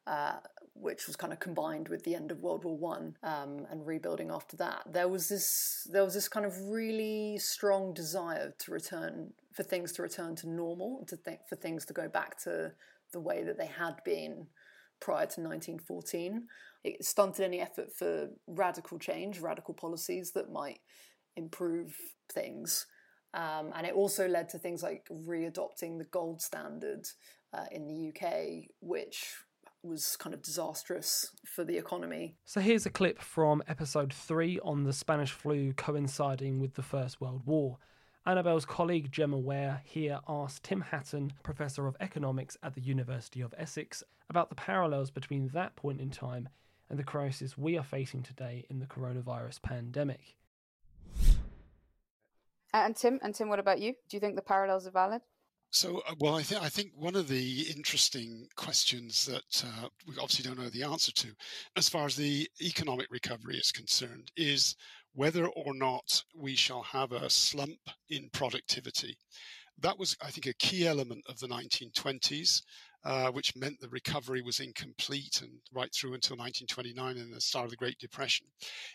Uh, 0.06 0.34
which 0.74 1.06
was 1.06 1.16
kind 1.16 1.32
of 1.32 1.38
combined 1.38 1.88
with 1.88 2.02
the 2.04 2.14
end 2.14 2.30
of 2.30 2.40
World 2.40 2.64
War 2.64 2.76
One 2.76 3.16
um, 3.22 3.66
and 3.70 3.86
rebuilding 3.86 4.30
after 4.30 4.56
that. 4.56 4.82
There 4.92 5.08
was 5.08 5.28
this 5.28 5.86
there 5.90 6.04
was 6.04 6.14
this 6.14 6.28
kind 6.28 6.44
of 6.44 6.68
really 6.68 7.38
strong 7.38 7.94
desire 7.94 8.52
to 8.58 8.72
return 8.72 9.32
for 9.52 9.62
things 9.62 9.92
to 9.92 10.02
return 10.02 10.34
to 10.36 10.48
normal, 10.48 11.04
to 11.08 11.16
think 11.16 11.40
for 11.48 11.56
things 11.56 11.84
to 11.86 11.92
go 11.92 12.08
back 12.08 12.38
to 12.42 12.72
the 13.12 13.20
way 13.20 13.44
that 13.44 13.56
they 13.56 13.66
had 13.66 14.02
been 14.04 14.48
prior 15.04 15.26
to 15.26 15.42
1914. 15.42 16.46
It 16.82 17.04
stunted 17.04 17.44
any 17.44 17.60
effort 17.60 17.92
for 17.92 18.30
radical 18.46 18.98
change, 18.98 19.38
radical 19.38 19.74
policies 19.74 20.32
that 20.32 20.50
might 20.50 20.80
improve 21.36 21.94
things. 22.32 22.86
Um, 23.34 23.72
and 23.74 23.86
it 23.86 23.92
also 23.92 24.26
led 24.26 24.48
to 24.50 24.58
things 24.58 24.82
like 24.82 25.06
readopting 25.10 25.98
the 25.98 26.06
gold 26.10 26.40
standard 26.40 27.06
uh, 27.52 27.66
in 27.70 27.86
the 27.86 28.08
UK, 28.08 28.70
which 28.80 29.34
was 29.82 30.16
kind 30.16 30.32
of 30.32 30.40
disastrous 30.40 31.30
for 31.54 31.64
the 31.64 31.76
economy. 31.76 32.36
So 32.46 32.62
here's 32.62 32.86
a 32.86 32.90
clip 32.90 33.20
from 33.20 33.62
episode 33.68 34.14
three 34.14 34.58
on 34.60 34.84
the 34.84 34.92
Spanish 34.94 35.32
flu 35.32 35.74
coinciding 35.74 36.60
with 36.60 36.74
the 36.74 36.82
First 36.82 37.20
World 37.20 37.42
War. 37.44 37.76
Annabelle's 38.26 38.64
colleague 38.64 39.12
Gemma 39.12 39.36
Ware 39.36 39.82
here 39.84 40.20
asked 40.26 40.64
Tim 40.64 40.80
Hatton, 40.80 41.34
Professor 41.42 41.86
of 41.86 41.96
Economics 42.00 42.56
at 42.62 42.74
the 42.74 42.80
University 42.80 43.42
of 43.42 43.54
Essex, 43.58 44.02
about 44.30 44.48
the 44.48 44.54
parallels 44.54 45.10
between 45.10 45.48
that 45.48 45.76
point 45.76 46.00
in 46.00 46.10
time 46.10 46.48
and 46.88 46.98
the 46.98 47.04
crisis 47.04 47.58
we 47.58 47.76
are 47.76 47.84
facing 47.84 48.22
today 48.22 48.64
in 48.70 48.78
the 48.78 48.86
coronavirus 48.86 49.60
pandemic. 49.60 50.36
And 52.72 52.96
Tim, 52.96 53.20
and 53.22 53.34
Tim, 53.34 53.50
what 53.50 53.58
about 53.58 53.78
you? 53.78 53.92
Do 54.08 54.16
you 54.16 54.20
think 54.20 54.36
the 54.36 54.42
parallels 54.42 54.86
are 54.86 54.90
valid? 54.90 55.20
So, 55.70 56.02
uh, 56.08 56.14
well, 56.20 56.36
I 56.36 56.42
think 56.42 56.62
I 56.62 56.68
think 56.68 56.92
one 56.94 57.16
of 57.16 57.28
the 57.28 57.62
interesting 57.74 58.46
questions 58.54 59.26
that 59.26 59.64
uh, 59.66 59.88
we 60.06 60.14
obviously 60.14 60.44
don't 60.44 60.58
know 60.58 60.70
the 60.70 60.84
answer 60.84 61.12
to, 61.12 61.28
as 61.76 61.88
far 61.88 62.06
as 62.06 62.16
the 62.16 62.48
economic 62.60 63.08
recovery 63.10 63.56
is 63.56 63.72
concerned, 63.72 64.30
is 64.36 64.76
whether 65.14 65.46
or 65.46 65.74
not 65.74 66.24
we 66.34 66.56
shall 66.56 66.82
have 66.82 67.12
a 67.12 67.30
slump 67.30 67.78
in 68.10 68.28
productivity. 68.32 69.16
That 69.78 69.98
was, 69.98 70.16
I 70.22 70.30
think, 70.30 70.46
a 70.46 70.54
key 70.54 70.86
element 70.86 71.24
of 71.28 71.38
the 71.38 71.48
1920s 71.48 72.62
uh, 73.04 73.30
which 73.30 73.54
meant 73.54 73.78
the 73.80 73.88
recovery 73.88 74.40
was 74.42 74.60
incomplete 74.60 75.40
and 75.42 75.52
right 75.72 75.90
through 75.94 76.14
until 76.14 76.36
1929 76.36 77.18
and 77.18 77.32
the 77.32 77.40
start 77.40 77.66
of 77.66 77.70
the 77.70 77.76
Great 77.76 77.98
Depression. 77.98 78.46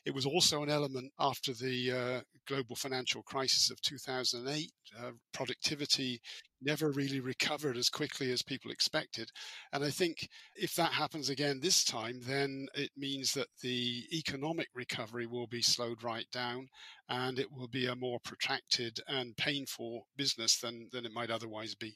It 0.06 0.16
was 0.16 0.26
also 0.26 0.64
an 0.64 0.70
element 0.70 1.12
after 1.20 1.54
the 1.54 1.92
uh, 1.92 2.22
global 2.48 2.76
financial 2.76 3.22
crisis 3.22 3.70
of 3.70 3.82
2008. 3.82 4.72
Uh, 5.00 5.12
productivity 5.32 6.20
never 6.62 6.92
really 6.92 7.20
recovered 7.20 7.78
as 7.78 7.90
quickly 7.90 8.32
as 8.32 8.42
people 8.42 8.72
expected. 8.72 9.30
And 9.72 9.84
I 9.84 9.92
think 9.92 10.28
if 10.56 10.74
that 10.76 10.92
happens 10.92 11.30
again 11.30 11.60
this 11.62 11.84
time, 11.84 12.20
then 12.26 12.68
it 12.74 12.90
means 12.98 13.34
that 13.34 13.48
the 13.62 14.04
economic 14.12 14.68
recovery 14.74 15.28
will 15.28 15.48
be 15.48 15.62
slowed 15.62 16.04
right 16.04 16.26
down 16.34 16.68
and 17.08 17.40
it 17.40 17.48
will 17.52 17.68
be 17.68 17.86
a 17.86 17.96
more 17.96 18.20
protracted 18.24 19.00
and 19.08 19.38
painful 19.38 20.08
business 20.18 20.60
than, 20.60 20.90
than 20.92 21.06
it 21.06 21.14
might 21.14 21.32
otherwise 21.32 21.76
be 21.76 21.96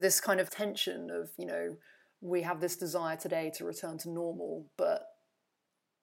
this 0.00 0.20
kind 0.20 0.40
of 0.40 0.50
tension 0.50 1.10
of 1.10 1.30
you 1.38 1.46
know 1.46 1.76
we 2.20 2.42
have 2.42 2.60
this 2.60 2.76
desire 2.76 3.16
today 3.16 3.50
to 3.54 3.64
return 3.64 3.98
to 3.98 4.10
normal 4.10 4.66
but 4.76 5.06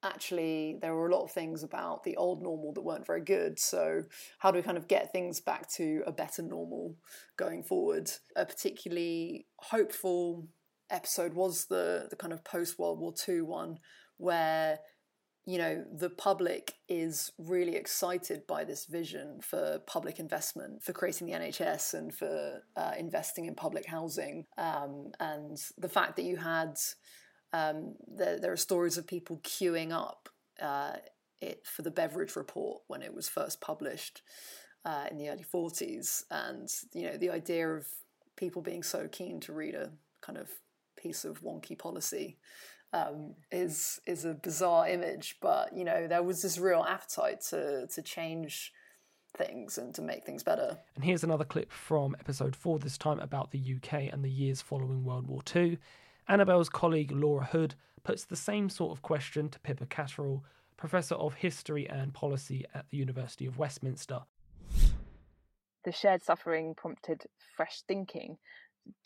actually 0.03 0.77
there 0.81 0.93
were 0.93 1.07
a 1.07 1.15
lot 1.15 1.23
of 1.23 1.31
things 1.31 1.63
about 1.63 2.03
the 2.03 2.15
old 2.17 2.41
normal 2.43 2.73
that 2.73 2.81
weren't 2.81 3.07
very 3.07 3.21
good. 3.21 3.57
So 3.59 4.03
how 4.39 4.51
do 4.51 4.57
we 4.57 4.63
kind 4.63 4.77
of 4.77 4.87
get 4.87 5.11
things 5.11 5.39
back 5.39 5.69
to 5.71 6.03
a 6.05 6.11
better 6.11 6.41
normal 6.41 6.95
going 7.37 7.63
forward? 7.63 8.11
A 8.35 8.45
particularly 8.45 9.47
hopeful 9.57 10.47
episode 10.89 11.33
was 11.33 11.65
the 11.65 12.07
the 12.09 12.15
kind 12.15 12.33
of 12.33 12.43
post 12.43 12.77
world 12.77 12.99
war 12.99 13.13
ii 13.27 13.41
one 13.41 13.79
where 14.17 14.79
you 15.45 15.57
know, 15.57 15.83
the 15.91 16.09
public 16.09 16.73
is 16.87 17.31
really 17.37 17.75
excited 17.75 18.47
by 18.47 18.63
this 18.63 18.85
vision 18.85 19.41
for 19.41 19.79
public 19.85 20.19
investment, 20.19 20.81
for 20.83 20.93
creating 20.93 21.27
the 21.27 21.33
NHS 21.33 21.93
and 21.93 22.13
for 22.13 22.63
uh, 22.77 22.93
investing 22.97 23.45
in 23.45 23.55
public 23.55 23.85
housing. 23.85 24.45
Um, 24.57 25.11
and 25.19 25.57
the 25.77 25.89
fact 25.89 26.15
that 26.15 26.23
you 26.23 26.37
had, 26.37 26.75
um, 27.51 27.95
there, 28.07 28.39
there, 28.39 28.53
are 28.53 28.57
stories 28.57 28.97
of 28.97 29.05
people 29.05 29.41
queuing 29.43 29.91
up 29.91 30.29
uh, 30.61 30.93
it 31.41 31.67
for 31.67 31.81
the 31.81 31.91
Beveridge 31.91 32.37
Report 32.37 32.81
when 32.87 33.01
it 33.01 33.13
was 33.13 33.27
first 33.27 33.59
published 33.59 34.21
uh, 34.85 35.05
in 35.11 35.17
the 35.17 35.29
early 35.29 35.43
40s. 35.43 36.23
And, 36.31 36.69
you 36.93 37.09
know, 37.09 37.17
the 37.17 37.31
idea 37.31 37.67
of 37.67 37.85
people 38.37 38.61
being 38.61 38.81
so 38.81 39.09
keen 39.11 39.41
to 39.41 39.51
read 39.51 39.75
a 39.75 39.91
kind 40.21 40.37
of 40.37 40.49
piece 40.95 41.25
of 41.25 41.41
wonky 41.41 41.77
policy 41.77 42.37
um, 42.93 43.33
is 43.51 43.99
is 44.05 44.23
a 44.23 44.33
bizarre 44.33 44.87
image, 44.87 45.37
but 45.41 45.75
you 45.75 45.83
know 45.83 46.07
there 46.07 46.23
was 46.23 46.41
this 46.41 46.57
real 46.57 46.85
appetite 46.87 47.41
to 47.49 47.87
to 47.87 48.01
change 48.01 48.71
things 49.35 49.77
and 49.77 49.93
to 49.95 50.01
make 50.01 50.23
things 50.23 50.43
better. 50.43 50.77
And 50.95 51.03
here's 51.03 51.23
another 51.23 51.43
clip 51.43 51.71
from 51.71 52.15
episode 52.19 52.55
four, 52.55 52.79
this 52.79 52.97
time 52.97 53.19
about 53.19 53.51
the 53.51 53.75
UK 53.75 54.13
and 54.13 54.23
the 54.23 54.29
years 54.29 54.61
following 54.61 55.03
World 55.03 55.27
War 55.27 55.41
II. 55.55 55.79
Annabelle's 56.27 56.69
colleague 56.69 57.11
Laura 57.11 57.45
Hood 57.45 57.75
puts 58.03 58.25
the 58.25 58.35
same 58.35 58.69
sort 58.69 58.91
of 58.91 59.01
question 59.01 59.49
to 59.49 59.59
Pippa 59.59 59.87
Catterall, 59.87 60.43
Professor 60.77 61.15
of 61.15 61.33
History 61.33 61.89
and 61.89 62.13
Policy 62.13 62.65
at 62.73 62.85
the 62.91 62.97
University 62.97 63.45
of 63.45 63.57
Westminster. 63.57 64.21
The 65.83 65.91
shared 65.91 66.23
suffering 66.23 66.75
prompted 66.75 67.23
fresh 67.57 67.81
thinking, 67.81 68.37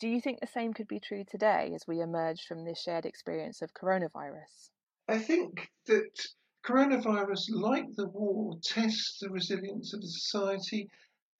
do 0.00 0.08
you 0.08 0.20
think 0.20 0.40
the 0.40 0.46
same 0.46 0.72
could 0.72 0.88
be 0.88 1.00
true 1.00 1.24
today 1.24 1.72
as 1.74 1.86
we 1.86 2.00
emerge 2.00 2.44
from 2.46 2.64
this 2.64 2.80
shared 2.80 3.06
experience 3.06 3.62
of 3.62 3.74
coronavirus? 3.74 4.70
I 5.08 5.18
think 5.18 5.70
that 5.86 6.26
coronavirus, 6.64 7.50
like 7.50 7.86
the 7.96 8.08
war, 8.08 8.58
tests 8.62 9.18
the 9.20 9.30
resilience 9.30 9.94
of 9.94 10.00
a 10.00 10.06
society 10.06 10.88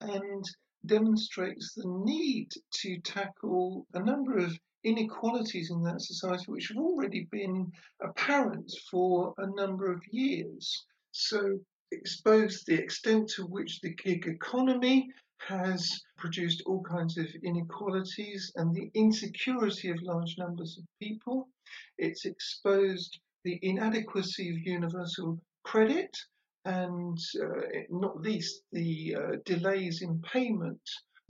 and 0.00 0.44
demonstrates 0.86 1.74
the 1.74 1.88
need 2.04 2.48
to 2.70 2.98
tackle 3.00 3.86
a 3.94 4.02
number 4.02 4.38
of 4.38 4.58
inequalities 4.84 5.70
in 5.70 5.82
that 5.82 6.00
society 6.00 6.44
which 6.46 6.68
have 6.68 6.78
already 6.78 7.26
been 7.30 7.70
apparent 8.00 8.72
for 8.90 9.34
a 9.38 9.46
number 9.54 9.92
of 9.92 10.00
years. 10.10 10.86
So, 11.12 11.58
expose 11.90 12.62
the 12.64 12.74
extent 12.74 13.28
to 13.30 13.44
which 13.44 13.80
the 13.80 13.94
gig 13.94 14.26
economy 14.26 15.08
has 15.46 16.02
produced 16.16 16.62
all 16.66 16.82
kinds 16.82 17.16
of 17.16 17.26
inequalities 17.42 18.52
and 18.56 18.74
the 18.74 18.90
insecurity 18.94 19.88
of 19.90 20.02
large 20.02 20.36
numbers 20.38 20.78
of 20.78 20.84
people. 21.00 21.48
It's 21.96 22.24
exposed 22.24 23.20
the 23.44 23.58
inadequacy 23.62 24.50
of 24.50 24.58
universal 24.58 25.40
credit 25.62 26.16
and 26.64 27.18
uh, 27.42 27.60
not 27.88 28.20
least 28.20 28.62
the 28.72 29.14
uh, 29.14 29.36
delays 29.44 30.02
in 30.02 30.20
payment 30.22 30.80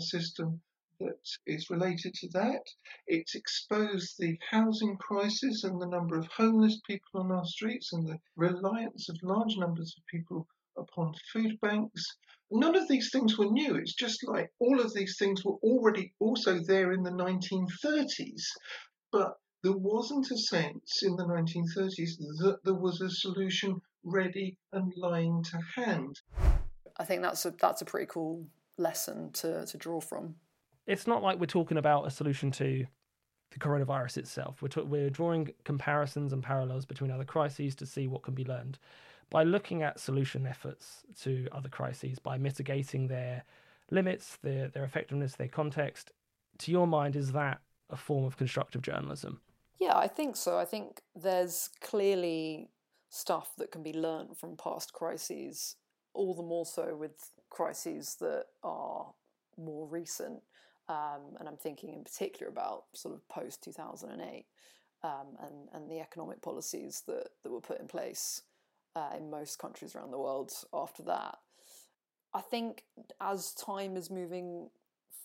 system 0.00 0.61
that 1.00 1.29
is 1.47 1.71
related 1.71 2.12
to 2.15 2.29
that. 2.29 2.65
It's 3.07 3.35
exposed 3.35 4.17
the 4.19 4.38
housing 4.50 4.97
crisis 4.97 5.65
and 5.65 5.81
the 5.81 5.87
number 5.87 6.19
of 6.19 6.27
homeless 6.27 6.81
people 6.87 7.21
on 7.21 7.31
our 7.31 7.45
streets 7.45 7.93
and 7.93 8.07
the 8.07 8.19
reliance 8.37 9.09
of 9.09 9.23
large 9.23 9.57
numbers 9.57 9.95
of 9.97 10.07
people 10.07 10.49
upon 10.79 11.13
food 11.33 11.59
banks. 11.61 12.05
None 12.51 12.77
of 12.77 12.89
these 12.89 13.11
things 13.11 13.37
were 13.37 13.51
new. 13.51 13.77
It's 13.77 13.95
just 13.95 14.27
like 14.27 14.51
all 14.59 14.81
of 14.81 14.95
these 14.95 15.17
things 15.19 15.45
were 15.45 15.57
already 15.63 16.13
also 16.19 16.61
there 16.67 16.93
in 16.93 17.03
the 17.03 17.11
1930s. 17.11 18.43
But 19.13 19.35
there 19.63 19.77
wasn't 19.77 20.31
a 20.31 20.39
sense 20.39 21.03
in 21.03 21.17
the 21.17 21.25
1930s 21.25 22.17
that 22.39 22.59
there 22.65 22.75
was 22.75 23.01
a 23.01 23.11
solution 23.11 23.81
ready 24.05 24.57
and 24.73 24.93
lying 24.97 25.43
to 25.45 25.59
hand. 25.75 26.21
I 26.97 27.05
think 27.05 27.23
that's 27.23 27.45
a 27.45 27.53
that's 27.61 27.83
a 27.83 27.85
pretty 27.85 28.07
cool 28.07 28.47
lesson 28.77 29.33
to, 29.33 29.67
to 29.67 29.77
draw 29.77 30.01
from. 30.01 30.37
It's 30.87 31.07
not 31.07 31.23
like 31.23 31.39
we're 31.39 31.47
talking 31.47 31.77
about 31.77 32.07
a 32.07 32.11
solution 32.11 32.51
to 32.53 32.87
the 33.51 33.59
coronavirus 33.59 34.19
itself. 34.19 34.63
We're, 34.63 34.69
t- 34.69 34.81
we're 34.83 35.11
drawing 35.11 35.51
comparisons 35.65 36.33
and 36.33 36.43
parallels 36.43 36.85
between 36.87 37.11
other 37.11 37.25
crises 37.25 37.75
to 37.77 37.87
see 37.87 38.07
what 38.07 38.23
can 38.23 38.35
be 38.35 38.45
learned 38.45 38.79
by 39.31 39.45
looking 39.45 39.83
at 39.83 40.01
solution 40.01 40.47
efforts 40.47 41.03
to 41.23 41.49
other 41.53 41.69
crises, 41.69 42.19
by 42.19 42.39
mitigating 42.39 43.09
their 43.09 43.45
limits, 43.91 44.39
their, 44.43 44.69
their 44.69 44.85
effectiveness, 44.85 45.35
their 45.37 45.49
context, 45.49 46.13
to 46.59 46.71
your 46.71 46.87
mind, 46.87 47.15
is 47.17 47.33
that 47.33 47.61
a 47.91 47.97
form 47.97 48.25
of 48.25 48.37
constructive 48.37 48.83
journalism? 48.83 49.41
Yeah, 49.79 49.97
I 49.97 50.09
think 50.09 50.37
so. 50.37 50.59
I 50.59 50.65
think 50.65 51.03
there's 51.15 51.71
clearly 51.81 52.71
stuff 53.11 53.53
that 53.59 53.71
can 53.71 53.83
be 53.83 53.93
learned 53.93 54.37
from 54.37 54.57
past 54.57 54.93
crises, 54.93 55.77
all 56.15 56.35
the 56.35 56.43
more 56.43 56.67
so 56.67 56.97
with 56.97 57.31
crises 57.49 58.17
that 58.21 58.47
are 58.63 59.13
more 59.57 59.87
recent. 59.87 60.43
Um, 60.89 61.37
and 61.39 61.49
I'm 61.49 61.57
thinking 61.57 61.93
in 61.93 62.03
particular 62.03 62.51
about 62.51 62.85
sort 62.95 63.15
of 63.15 63.27
post 63.29 63.63
2008 63.63 64.47
um, 65.05 65.11
and, 65.41 65.69
and 65.73 65.91
the 65.91 66.01
economic 66.01 66.43
policies 66.43 67.03
that, 67.07 67.29
that 67.43 67.53
were 67.53 67.61
put 67.61 67.81
in 67.81 67.87
place 67.87 68.43
uh, 68.97 69.11
in 69.16 69.30
most 69.30 69.59
countries 69.59 69.95
around 69.95 70.11
the 70.11 70.18
world 70.18 70.52
after 70.73 71.02
that. 71.04 71.38
I 72.35 72.40
think 72.40 72.85
as 73.21 73.54
time 73.54 73.97
is 73.97 74.11
moving 74.11 74.71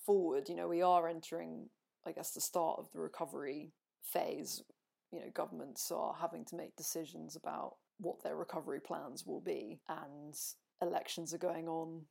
forward, 0.05 0.49
you 0.49 0.55
know, 0.55 0.67
we 0.67 0.81
are 0.81 1.07
entering, 1.07 1.69
I 2.05 2.11
guess, 2.11 2.31
the 2.31 2.41
start 2.41 2.79
of 2.79 2.91
the 2.91 2.99
recovery 2.99 3.73
phase. 4.01 4.63
You 5.11 5.19
know, 5.19 5.29
governments 5.33 5.91
are 5.91 6.15
having 6.19 6.45
to 6.45 6.55
make 6.55 6.75
decisions 6.75 7.35
about 7.35 7.75
what 7.99 8.23
their 8.23 8.35
recovery 8.35 8.79
plans 8.79 9.25
will 9.25 9.41
be, 9.41 9.79
and 9.87 10.35
elections 10.81 11.33
are 11.33 11.39
going 11.39 11.67
on 11.67 12.01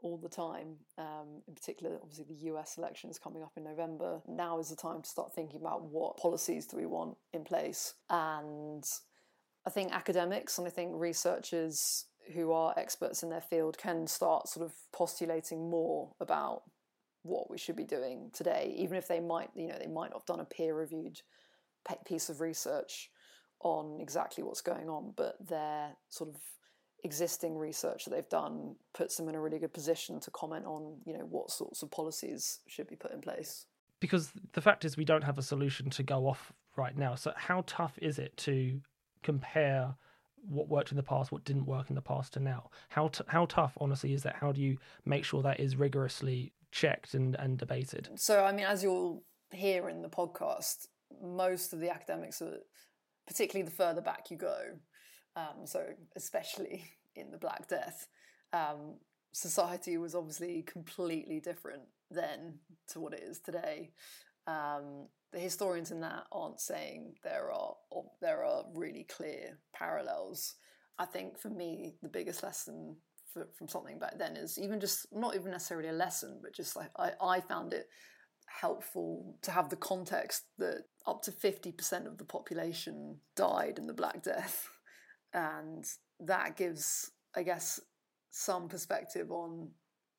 all 0.00 0.16
the 0.16 0.28
time. 0.28 0.76
Um, 0.96 1.42
in 1.46 1.54
particular, 1.54 1.98
obviously, 2.02 2.26
the 2.28 2.52
US 2.52 2.78
election 2.78 3.10
is 3.10 3.18
coming 3.18 3.42
up 3.42 3.52
in 3.56 3.64
November. 3.64 4.20
Now 4.26 4.58
is 4.58 4.70
the 4.70 4.76
time 4.76 5.02
to 5.02 5.08
start 5.08 5.34
thinking 5.34 5.60
about 5.60 5.84
what 5.84 6.16
policies 6.16 6.66
do 6.66 6.76
we 6.76 6.86
want 6.86 7.16
in 7.32 7.44
place 7.44 7.94
and 8.10 8.84
I 9.68 9.70
think 9.70 9.92
academics 9.92 10.56
and 10.56 10.66
I 10.66 10.70
think 10.70 10.92
researchers 10.94 12.06
who 12.32 12.52
are 12.52 12.72
experts 12.78 13.22
in 13.22 13.28
their 13.28 13.42
field 13.42 13.76
can 13.76 14.06
start 14.06 14.48
sort 14.48 14.64
of 14.64 14.72
postulating 14.94 15.68
more 15.68 16.14
about 16.20 16.62
what 17.22 17.50
we 17.50 17.58
should 17.58 17.76
be 17.76 17.84
doing 17.84 18.30
today, 18.32 18.74
even 18.78 18.96
if 18.96 19.06
they 19.08 19.20
might, 19.20 19.50
you 19.54 19.66
know, 19.66 19.76
they 19.78 19.86
might 19.86 20.08
not 20.08 20.20
have 20.20 20.24
done 20.24 20.40
a 20.40 20.46
peer-reviewed 20.46 21.20
piece 22.06 22.30
of 22.30 22.40
research 22.40 23.10
on 23.60 23.98
exactly 24.00 24.42
what's 24.42 24.62
going 24.62 24.88
on, 24.88 25.12
but 25.18 25.36
their 25.46 25.90
sort 26.08 26.30
of 26.30 26.40
existing 27.04 27.58
research 27.58 28.06
that 28.06 28.10
they've 28.10 28.30
done 28.30 28.74
puts 28.94 29.18
them 29.18 29.28
in 29.28 29.34
a 29.34 29.40
really 29.40 29.58
good 29.58 29.74
position 29.74 30.18
to 30.20 30.30
comment 30.30 30.64
on, 30.64 30.96
you 31.04 31.12
know, 31.12 31.26
what 31.28 31.50
sorts 31.50 31.82
of 31.82 31.90
policies 31.90 32.60
should 32.68 32.88
be 32.88 32.96
put 32.96 33.12
in 33.12 33.20
place. 33.20 33.66
Because 34.00 34.32
the 34.54 34.62
fact 34.62 34.86
is, 34.86 34.96
we 34.96 35.04
don't 35.04 35.24
have 35.24 35.36
a 35.36 35.42
solution 35.42 35.90
to 35.90 36.02
go 36.02 36.26
off 36.26 36.54
right 36.74 36.96
now. 36.96 37.16
So, 37.16 37.34
how 37.36 37.64
tough 37.66 37.98
is 38.00 38.18
it 38.18 38.34
to 38.38 38.80
compare 39.22 39.94
what 40.48 40.68
worked 40.68 40.90
in 40.90 40.96
the 40.96 41.02
past, 41.02 41.32
what 41.32 41.44
didn't 41.44 41.66
work 41.66 41.90
in 41.90 41.94
the 41.94 42.02
past 42.02 42.34
to 42.34 42.40
now? 42.40 42.70
How 42.88 43.08
t- 43.08 43.24
how 43.28 43.46
tough, 43.46 43.76
honestly, 43.80 44.12
is 44.12 44.22
that? 44.22 44.36
How 44.36 44.52
do 44.52 44.60
you 44.60 44.78
make 45.04 45.24
sure 45.24 45.42
that 45.42 45.60
is 45.60 45.76
rigorously 45.76 46.52
checked 46.70 47.14
and, 47.14 47.34
and 47.36 47.58
debated? 47.58 48.08
So, 48.16 48.44
I 48.44 48.52
mean, 48.52 48.66
as 48.66 48.82
you'll 48.82 49.22
hear 49.50 49.88
in 49.88 50.02
the 50.02 50.08
podcast, 50.08 50.86
most 51.22 51.72
of 51.72 51.80
the 51.80 51.90
academics 51.90 52.40
are, 52.42 52.58
particularly 53.26 53.68
the 53.68 53.74
further 53.74 54.00
back 54.00 54.30
you 54.30 54.36
go, 54.36 54.58
um, 55.36 55.66
so 55.66 55.84
especially 56.16 56.84
in 57.16 57.30
the 57.30 57.38
Black 57.38 57.68
Death, 57.68 58.08
um, 58.52 58.96
society 59.32 59.98
was 59.98 60.14
obviously 60.14 60.62
completely 60.62 61.40
different 61.40 61.82
then 62.10 62.58
to 62.88 63.00
what 63.00 63.12
it 63.12 63.22
is 63.22 63.40
today. 63.40 63.90
Um, 64.48 65.08
the 65.30 65.38
historians 65.38 65.90
in 65.90 66.00
that 66.00 66.24
aren't 66.32 66.60
saying 66.60 67.14
there 67.22 67.52
are 67.52 67.74
there 68.22 68.42
are 68.44 68.64
really 68.74 69.04
clear 69.04 69.58
parallels. 69.74 70.54
I 70.98 71.04
think 71.04 71.38
for 71.38 71.50
me, 71.50 71.94
the 72.02 72.08
biggest 72.08 72.42
lesson 72.42 72.96
for, 73.32 73.46
from 73.56 73.68
something 73.68 73.98
back 73.98 74.18
then 74.18 74.36
is 74.36 74.58
even 74.58 74.80
just 74.80 75.06
not 75.12 75.34
even 75.34 75.50
necessarily 75.50 75.90
a 75.90 75.92
lesson, 75.92 76.40
but 76.42 76.54
just 76.54 76.76
like 76.76 76.90
I, 76.96 77.12
I 77.20 77.40
found 77.40 77.74
it 77.74 77.88
helpful 78.48 79.36
to 79.42 79.50
have 79.50 79.68
the 79.68 79.76
context 79.76 80.44
that 80.56 80.84
up 81.06 81.22
to 81.22 81.30
50% 81.30 82.06
of 82.06 82.16
the 82.16 82.24
population 82.24 83.18
died 83.36 83.78
in 83.78 83.86
the 83.86 83.94
Black 83.94 84.22
Death. 84.22 84.68
And 85.34 85.84
that 86.20 86.56
gives, 86.56 87.10
I 87.36 87.42
guess, 87.42 87.78
some 88.30 88.66
perspective 88.66 89.30
on 89.30 89.68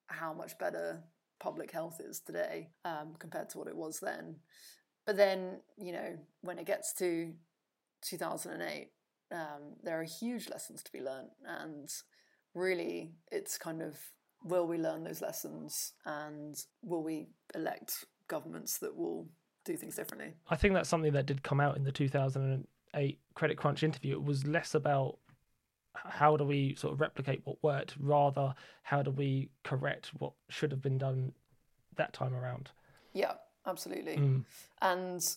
how 0.05 0.33
much 0.35 0.55
better 0.59 1.01
public 1.39 1.71
health 1.71 2.01
is 2.03 2.19
today 2.19 2.69
um, 2.85 3.15
compared 3.17 3.49
to 3.49 3.57
what 3.57 3.67
it 3.67 3.75
was 3.75 3.99
then. 3.99 4.35
But 5.05 5.17
then, 5.17 5.61
you 5.77 5.91
know, 5.91 6.17
when 6.41 6.59
it 6.59 6.65
gets 6.65 6.93
to 6.95 7.33
2008, 8.03 8.89
um, 9.31 9.39
there 9.83 9.99
are 9.99 10.03
huge 10.03 10.49
lessons 10.49 10.83
to 10.83 10.91
be 10.91 11.01
learned. 11.01 11.29
And 11.45 11.89
really, 12.53 13.13
it's 13.31 13.57
kind 13.57 13.81
of 13.81 13.97
will 14.43 14.67
we 14.67 14.77
learn 14.77 15.03
those 15.03 15.21
lessons 15.21 15.93
and 16.05 16.55
will 16.81 17.03
we 17.03 17.27
elect 17.55 18.05
governments 18.27 18.77
that 18.79 18.95
will 18.95 19.27
do 19.65 19.75
things 19.75 19.95
differently? 19.95 20.33
I 20.49 20.55
think 20.55 20.73
that's 20.73 20.89
something 20.89 21.13
that 21.13 21.25
did 21.25 21.43
come 21.43 21.59
out 21.59 21.75
in 21.75 21.83
the 21.83 21.91
2008 21.91 23.19
Credit 23.33 23.57
Crunch 23.57 23.83
interview. 23.83 24.13
It 24.13 24.23
was 24.23 24.47
less 24.47 24.75
about 24.75 25.19
how 26.05 26.37
do 26.37 26.43
we 26.43 26.75
sort 26.75 26.93
of 26.93 27.01
replicate 27.01 27.41
what 27.43 27.57
worked, 27.61 27.95
rather, 27.99 28.53
how 28.83 29.01
do 29.01 29.11
we 29.11 29.49
correct 29.63 30.11
what 30.19 30.33
should 30.49 30.71
have 30.71 30.81
been 30.81 30.97
done 30.97 31.33
that 31.95 32.13
time 32.13 32.33
around? 32.33 32.69
Yeah, 33.13 33.33
absolutely. 33.65 34.17
Mm. 34.17 34.43
And 34.81 35.35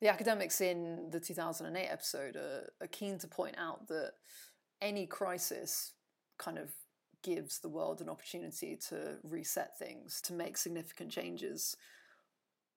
the 0.00 0.08
academics 0.08 0.60
in 0.60 1.10
the 1.10 1.20
2008 1.20 1.86
episode 1.86 2.36
are, 2.36 2.70
are 2.80 2.86
keen 2.88 3.18
to 3.18 3.28
point 3.28 3.56
out 3.58 3.86
that 3.88 4.12
any 4.80 5.06
crisis 5.06 5.92
kind 6.38 6.58
of 6.58 6.70
gives 7.22 7.58
the 7.58 7.68
world 7.68 8.00
an 8.00 8.08
opportunity 8.08 8.76
to 8.88 9.18
reset 9.22 9.78
things, 9.78 10.20
to 10.22 10.32
make 10.32 10.56
significant 10.56 11.10
changes. 11.10 11.76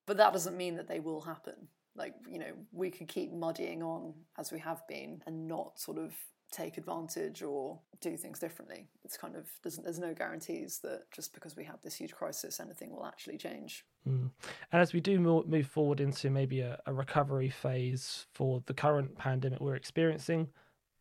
But 0.06 0.18
that 0.18 0.34
doesn't 0.34 0.58
mean 0.58 0.76
that 0.76 0.88
they 0.88 1.00
will 1.00 1.22
happen. 1.22 1.70
Like, 1.96 2.16
you 2.28 2.40
know, 2.40 2.52
we 2.72 2.90
can 2.90 3.08
keep 3.08 3.32
muddying 3.32 3.82
on 3.82 4.14
as 4.38 4.52
we 4.52 4.60
have 4.60 4.86
been 4.88 5.22
and 5.26 5.48
not 5.48 5.80
sort 5.80 5.98
of 5.98 6.14
take 6.54 6.78
advantage 6.78 7.42
or 7.42 7.80
do 8.00 8.16
things 8.16 8.40
differently. 8.40 8.88
It's 9.04 9.18
kind 9.18 9.36
of 9.36 9.48
there's, 9.64 9.78
there's 9.78 10.00
no 10.00 10.14
guarantees 10.14 10.80
that 10.84 11.12
just 11.12 11.34
because 11.34 11.56
we 11.56 11.64
have 11.66 11.82
this 11.82 11.96
huge 11.96 12.14
crisis, 12.14 12.60
anything 12.60 12.92
will 12.92 13.06
actually 13.06 13.38
change. 13.38 13.86
Mm. 14.08 14.30
And 14.72 14.82
as 14.82 14.94
we 14.94 15.02
do 15.02 15.20
move 15.20 15.68
forward 15.68 16.00
into 16.00 16.30
maybe 16.30 16.62
a, 16.62 16.80
a, 16.86 16.94
recovery 16.94 17.50
phase 17.50 18.28
for 18.34 18.62
the 18.66 18.74
current 18.74 19.18
pandemic 19.18 19.60
we're 19.60 19.76
experiencing, 19.76 20.50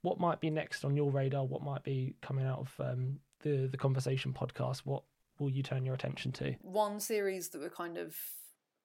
what 0.03 0.19
might 0.19 0.41
be 0.41 0.51
next 0.51 0.85
on 0.85 0.97
your 0.97 1.11
radar? 1.11 1.45
What 1.45 1.63
might 1.63 1.85
be 1.85 2.15
coming 2.23 2.47
out 2.47 2.61
of 2.61 2.75
um, 2.81 3.19
the 3.43 3.69
the 3.71 3.77
conversation 3.77 4.33
podcast? 4.33 4.79
What 4.85 5.03
will 5.39 5.51
you 5.51 5.63
turn 5.63 5.85
your 5.85 5.95
attention 5.95 6.33
to? 6.33 6.55
One 6.63 6.99
series 6.99 7.51
that 7.51 7.61
we're 7.61 7.71
kind 7.71 7.99
of 7.99 8.17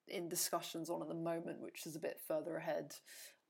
in 0.06 0.28
discussions 0.28 0.90
on 0.90 1.02
at 1.02 1.08
the 1.08 1.14
moment, 1.14 1.60
which 1.60 1.86
is 1.86 1.96
a 1.96 2.00
bit 2.00 2.18
further 2.26 2.56
ahead 2.56 2.94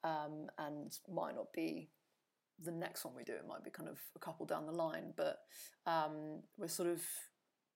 um, 0.05 0.49
and 0.59 0.97
might 1.13 1.35
not 1.35 1.53
be 1.53 1.91
the 2.63 2.73
next 2.73 3.05
one 3.05 3.15
we 3.15 3.25
do. 3.25 3.33
It 3.33 3.47
might 3.49 3.65
be 3.65 3.71
kind 3.71 3.89
of 3.89 3.99
a 4.17 4.19
couple 4.19 4.47
down 4.47 4.67
the 4.67 4.73
line, 4.73 5.13
but 5.17 5.39
um, 5.87 6.43
we're 6.57 6.69
sort 6.69 6.89
of 6.89 7.03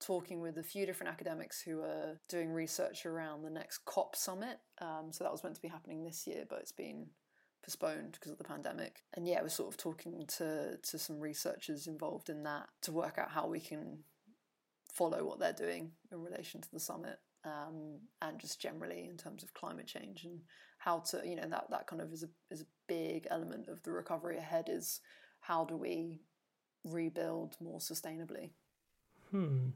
talking 0.00 0.40
with 0.40 0.58
a 0.58 0.62
few 0.62 0.84
different 0.84 1.12
academics 1.12 1.62
who 1.62 1.80
are 1.80 2.18
doing 2.28 2.50
research 2.50 3.06
around 3.06 3.42
the 3.42 3.50
next 3.50 3.84
COP 3.84 4.16
summit. 4.16 4.58
Um, 4.80 5.10
so 5.10 5.24
that 5.24 5.32
was 5.32 5.44
meant 5.44 5.54
to 5.56 5.62
be 5.62 5.68
happening 5.68 6.02
this 6.02 6.26
year, 6.26 6.44
but 6.48 6.58
it's 6.58 6.72
been 6.72 7.06
postponed 7.64 8.12
because 8.12 8.32
of 8.32 8.38
the 8.38 8.44
pandemic. 8.44 9.02
And 9.14 9.26
yeah, 9.26 9.40
we're 9.40 9.48
sort 9.48 9.72
of 9.72 9.76
talking 9.76 10.24
to 10.38 10.78
to 10.82 10.98
some 10.98 11.20
researchers 11.20 11.86
involved 11.86 12.28
in 12.28 12.42
that 12.42 12.66
to 12.82 12.92
work 12.92 13.18
out 13.18 13.30
how 13.30 13.46
we 13.46 13.60
can 13.60 14.00
follow 14.92 15.24
what 15.24 15.38
they're 15.38 15.52
doing 15.52 15.92
in 16.10 16.20
relation 16.20 16.60
to 16.60 16.68
the 16.72 16.80
summit 16.80 17.18
um, 17.44 17.98
and 18.20 18.38
just 18.38 18.60
generally 18.60 19.08
in 19.08 19.16
terms 19.16 19.42
of 19.42 19.54
climate 19.54 19.86
change 19.86 20.24
and 20.24 20.40
how 20.84 20.98
to 20.98 21.20
you 21.24 21.36
know 21.36 21.48
that 21.48 21.66
that 21.70 21.86
kind 21.86 22.02
of 22.02 22.12
is 22.12 22.24
a 22.24 22.28
is 22.50 22.62
a 22.62 22.66
big 22.88 23.26
element 23.30 23.68
of 23.68 23.82
the 23.84 23.92
recovery 23.92 24.36
ahead 24.36 24.68
is 24.68 25.00
how 25.40 25.64
do 25.64 25.76
we 25.76 26.20
rebuild 26.84 27.56
more 27.60 27.78
sustainably. 27.78 28.50
Hmm, 29.30 29.70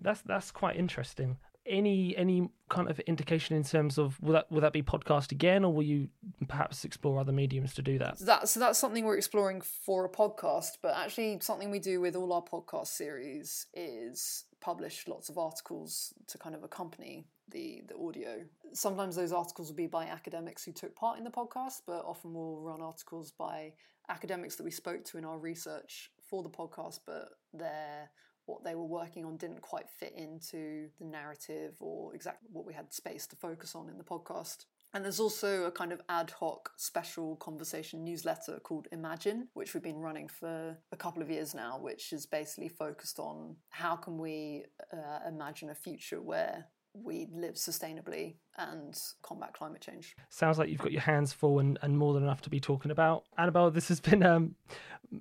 that's 0.00 0.20
that's 0.22 0.50
quite 0.50 0.76
interesting. 0.76 1.38
Any 1.64 2.14
any 2.16 2.50
kind 2.68 2.90
of 2.90 2.98
indication 3.00 3.56
in 3.56 3.62
terms 3.62 3.96
of 3.96 4.20
will 4.20 4.34
that 4.34 4.50
will 4.50 4.60
that 4.60 4.72
be 4.72 4.82
podcast 4.82 5.32
again 5.32 5.64
or 5.64 5.72
will 5.72 5.82
you 5.84 6.08
perhaps 6.46 6.84
explore 6.84 7.18
other 7.18 7.32
mediums 7.32 7.72
to 7.74 7.82
do 7.82 7.98
that? 7.98 8.18
So 8.18 8.24
that's 8.26 8.50
so 8.50 8.60
that's 8.60 8.78
something 8.78 9.04
we're 9.04 9.16
exploring 9.16 9.62
for 9.62 10.04
a 10.04 10.10
podcast 10.10 10.78
but 10.82 10.94
actually 10.96 11.38
something 11.40 11.70
we 11.70 11.78
do 11.78 12.00
with 12.00 12.16
all 12.16 12.32
our 12.32 12.42
podcast 12.42 12.88
series 12.88 13.66
is 13.72 14.44
publish 14.60 15.04
lots 15.08 15.28
of 15.28 15.38
articles 15.38 16.12
to 16.28 16.38
kind 16.38 16.54
of 16.54 16.64
accompany 16.64 17.26
the 17.48 17.82
the 17.88 17.96
audio 17.96 18.44
sometimes 18.74 19.16
those 19.16 19.32
articles 19.32 19.68
will 19.68 19.76
be 19.76 19.86
by 19.86 20.06
academics 20.06 20.64
who 20.64 20.72
took 20.72 20.94
part 20.94 21.18
in 21.18 21.24
the 21.24 21.30
podcast 21.30 21.82
but 21.86 22.04
often 22.04 22.32
we'll 22.32 22.60
run 22.60 22.80
articles 22.80 23.32
by 23.32 23.72
academics 24.08 24.56
that 24.56 24.64
we 24.64 24.70
spoke 24.70 25.04
to 25.04 25.18
in 25.18 25.24
our 25.24 25.38
research 25.38 26.10
for 26.28 26.42
the 26.42 26.48
podcast 26.48 27.00
but 27.06 27.28
they're 27.52 28.10
what 28.46 28.64
they 28.64 28.74
were 28.74 28.84
working 28.84 29.24
on 29.24 29.36
didn't 29.36 29.60
quite 29.60 29.88
fit 29.88 30.12
into 30.16 30.88
the 30.98 31.06
narrative 31.06 31.74
or 31.80 32.14
exactly 32.14 32.48
what 32.52 32.66
we 32.66 32.74
had 32.74 32.92
space 32.92 33.26
to 33.26 33.36
focus 33.36 33.74
on 33.74 33.88
in 33.88 33.98
the 33.98 34.04
podcast. 34.04 34.64
And 34.94 35.04
there's 35.04 35.20
also 35.20 35.64
a 35.64 35.70
kind 35.70 35.92
of 35.92 36.02
ad 36.08 36.30
hoc 36.30 36.70
special 36.76 37.36
conversation 37.36 38.04
newsletter 38.04 38.58
called 38.62 38.88
Imagine, 38.92 39.48
which 39.54 39.72
we've 39.72 39.82
been 39.82 40.00
running 40.00 40.28
for 40.28 40.76
a 40.90 40.96
couple 40.96 41.22
of 41.22 41.30
years 41.30 41.54
now, 41.54 41.78
which 41.78 42.12
is 42.12 42.26
basically 42.26 42.68
focused 42.68 43.18
on 43.18 43.56
how 43.70 43.96
can 43.96 44.18
we 44.18 44.64
uh, 44.92 45.26
imagine 45.26 45.70
a 45.70 45.74
future 45.74 46.20
where 46.20 46.66
we 46.94 47.26
live 47.32 47.54
sustainably 47.54 48.34
and 48.58 48.98
combat 49.22 49.54
climate 49.54 49.80
change. 49.80 50.14
Sounds 50.28 50.58
like 50.58 50.68
you've 50.68 50.80
got 50.80 50.92
your 50.92 51.00
hands 51.00 51.32
full 51.32 51.58
and, 51.58 51.78
and 51.82 51.96
more 51.96 52.12
than 52.14 52.22
enough 52.22 52.42
to 52.42 52.50
be 52.50 52.60
talking 52.60 52.90
about. 52.90 53.24
Annabelle, 53.38 53.70
this 53.70 53.88
has 53.88 54.00
been 54.00 54.22
um, 54.22 54.54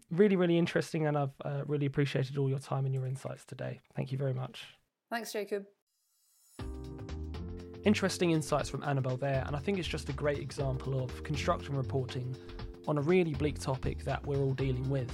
really, 0.10 0.36
really 0.36 0.58
interesting, 0.58 1.08
and 1.08 1.18
I've 1.18 1.34
uh, 1.46 1.62
really 1.66 1.86
appreciated 1.86 2.38
all 2.38 2.50
your 2.50 2.60
time 2.60 2.86
and 2.86 2.94
your 2.94 3.06
insights 3.06 3.46
today. 3.46 3.80
Thank 3.96 4.12
you 4.12 4.18
very 4.18 4.34
much. 4.34 4.66
Thanks, 5.10 5.32
Jacob. 5.32 5.66
Interesting 7.84 8.32
insights 8.32 8.70
from 8.70 8.84
Annabelle 8.84 9.18
there, 9.18 9.44
and 9.48 9.56
I 9.56 9.60
think 9.60 9.80
it's 9.80 9.88
just 9.88 10.10
a 10.10 10.14
great 10.14 10.40
example 10.40 11.04
of 11.04 11.24
construction 11.24 11.76
reporting 11.76 12.36
on 12.88 12.98
a 12.98 13.02
really 13.02 13.34
bleak 13.34 13.60
topic 13.60 14.04
that 14.04 14.26
we're 14.26 14.38
all 14.38 14.54
dealing 14.54 14.88
with. 14.90 15.12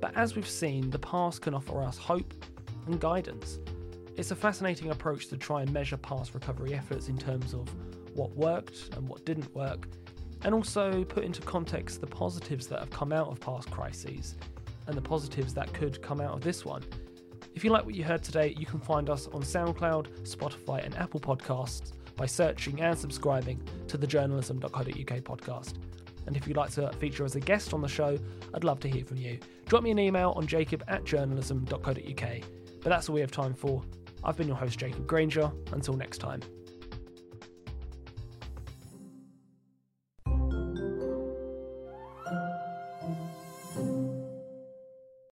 But 0.00 0.16
as 0.16 0.36
we've 0.36 0.48
seen, 0.48 0.90
the 0.90 0.98
past 0.98 1.42
can 1.42 1.54
offer 1.54 1.82
us 1.82 1.96
hope 1.96 2.32
and 2.86 3.00
guidance. 3.00 3.58
It's 4.16 4.30
a 4.30 4.36
fascinating 4.36 4.90
approach 4.90 5.26
to 5.28 5.36
try 5.36 5.62
and 5.62 5.72
measure 5.72 5.96
past 5.96 6.34
recovery 6.34 6.72
efforts 6.72 7.08
in 7.08 7.18
terms 7.18 7.52
of 7.52 7.68
what 8.14 8.30
worked 8.36 8.94
and 8.96 9.08
what 9.08 9.24
didn't 9.24 9.52
work, 9.54 9.88
and 10.42 10.54
also 10.54 11.02
put 11.04 11.24
into 11.24 11.42
context 11.42 12.00
the 12.00 12.06
positives 12.06 12.68
that 12.68 12.78
have 12.78 12.90
come 12.90 13.12
out 13.12 13.26
of 13.28 13.40
past 13.40 13.70
crises 13.72 14.36
and 14.86 14.96
the 14.96 15.02
positives 15.02 15.52
that 15.54 15.72
could 15.72 16.00
come 16.00 16.20
out 16.20 16.32
of 16.32 16.42
this 16.42 16.64
one. 16.64 16.84
If 17.56 17.64
you 17.64 17.70
like 17.70 17.84
what 17.84 17.96
you 17.96 18.04
heard 18.04 18.22
today, 18.22 18.54
you 18.56 18.66
can 18.66 18.78
find 18.78 19.10
us 19.10 19.26
on 19.28 19.42
SoundCloud, 19.42 20.22
Spotify, 20.22 20.84
and 20.84 20.94
Apple 20.96 21.20
Podcasts 21.20 21.92
by 22.16 22.26
searching 22.26 22.80
and 22.82 22.96
subscribing 22.96 23.60
to 23.88 23.96
the 23.96 24.06
journalism.co.uk 24.06 24.86
podcast. 24.86 25.74
And 26.26 26.36
if 26.36 26.46
you'd 26.46 26.56
like 26.56 26.70
to 26.72 26.90
feature 26.94 27.24
as 27.24 27.34
a 27.34 27.40
guest 27.40 27.74
on 27.74 27.80
the 27.80 27.88
show, 27.88 28.16
I'd 28.54 28.64
love 28.64 28.78
to 28.80 28.88
hear 28.88 29.04
from 29.04 29.16
you. 29.16 29.38
Drop 29.66 29.82
me 29.82 29.90
an 29.90 29.98
email 29.98 30.32
on 30.36 30.46
jacob 30.46 30.84
at 30.88 31.04
journalism.co.uk. 31.04 32.28
But 32.80 32.90
that's 32.90 33.08
all 33.08 33.14
we 33.14 33.20
have 33.20 33.32
time 33.32 33.54
for. 33.54 33.82
I've 34.24 34.36
been 34.36 34.48
your 34.48 34.56
host, 34.56 34.78
Jacob 34.78 35.06
Granger. 35.06 35.52
Until 35.72 35.94
next 35.94 36.18
time. 36.18 36.40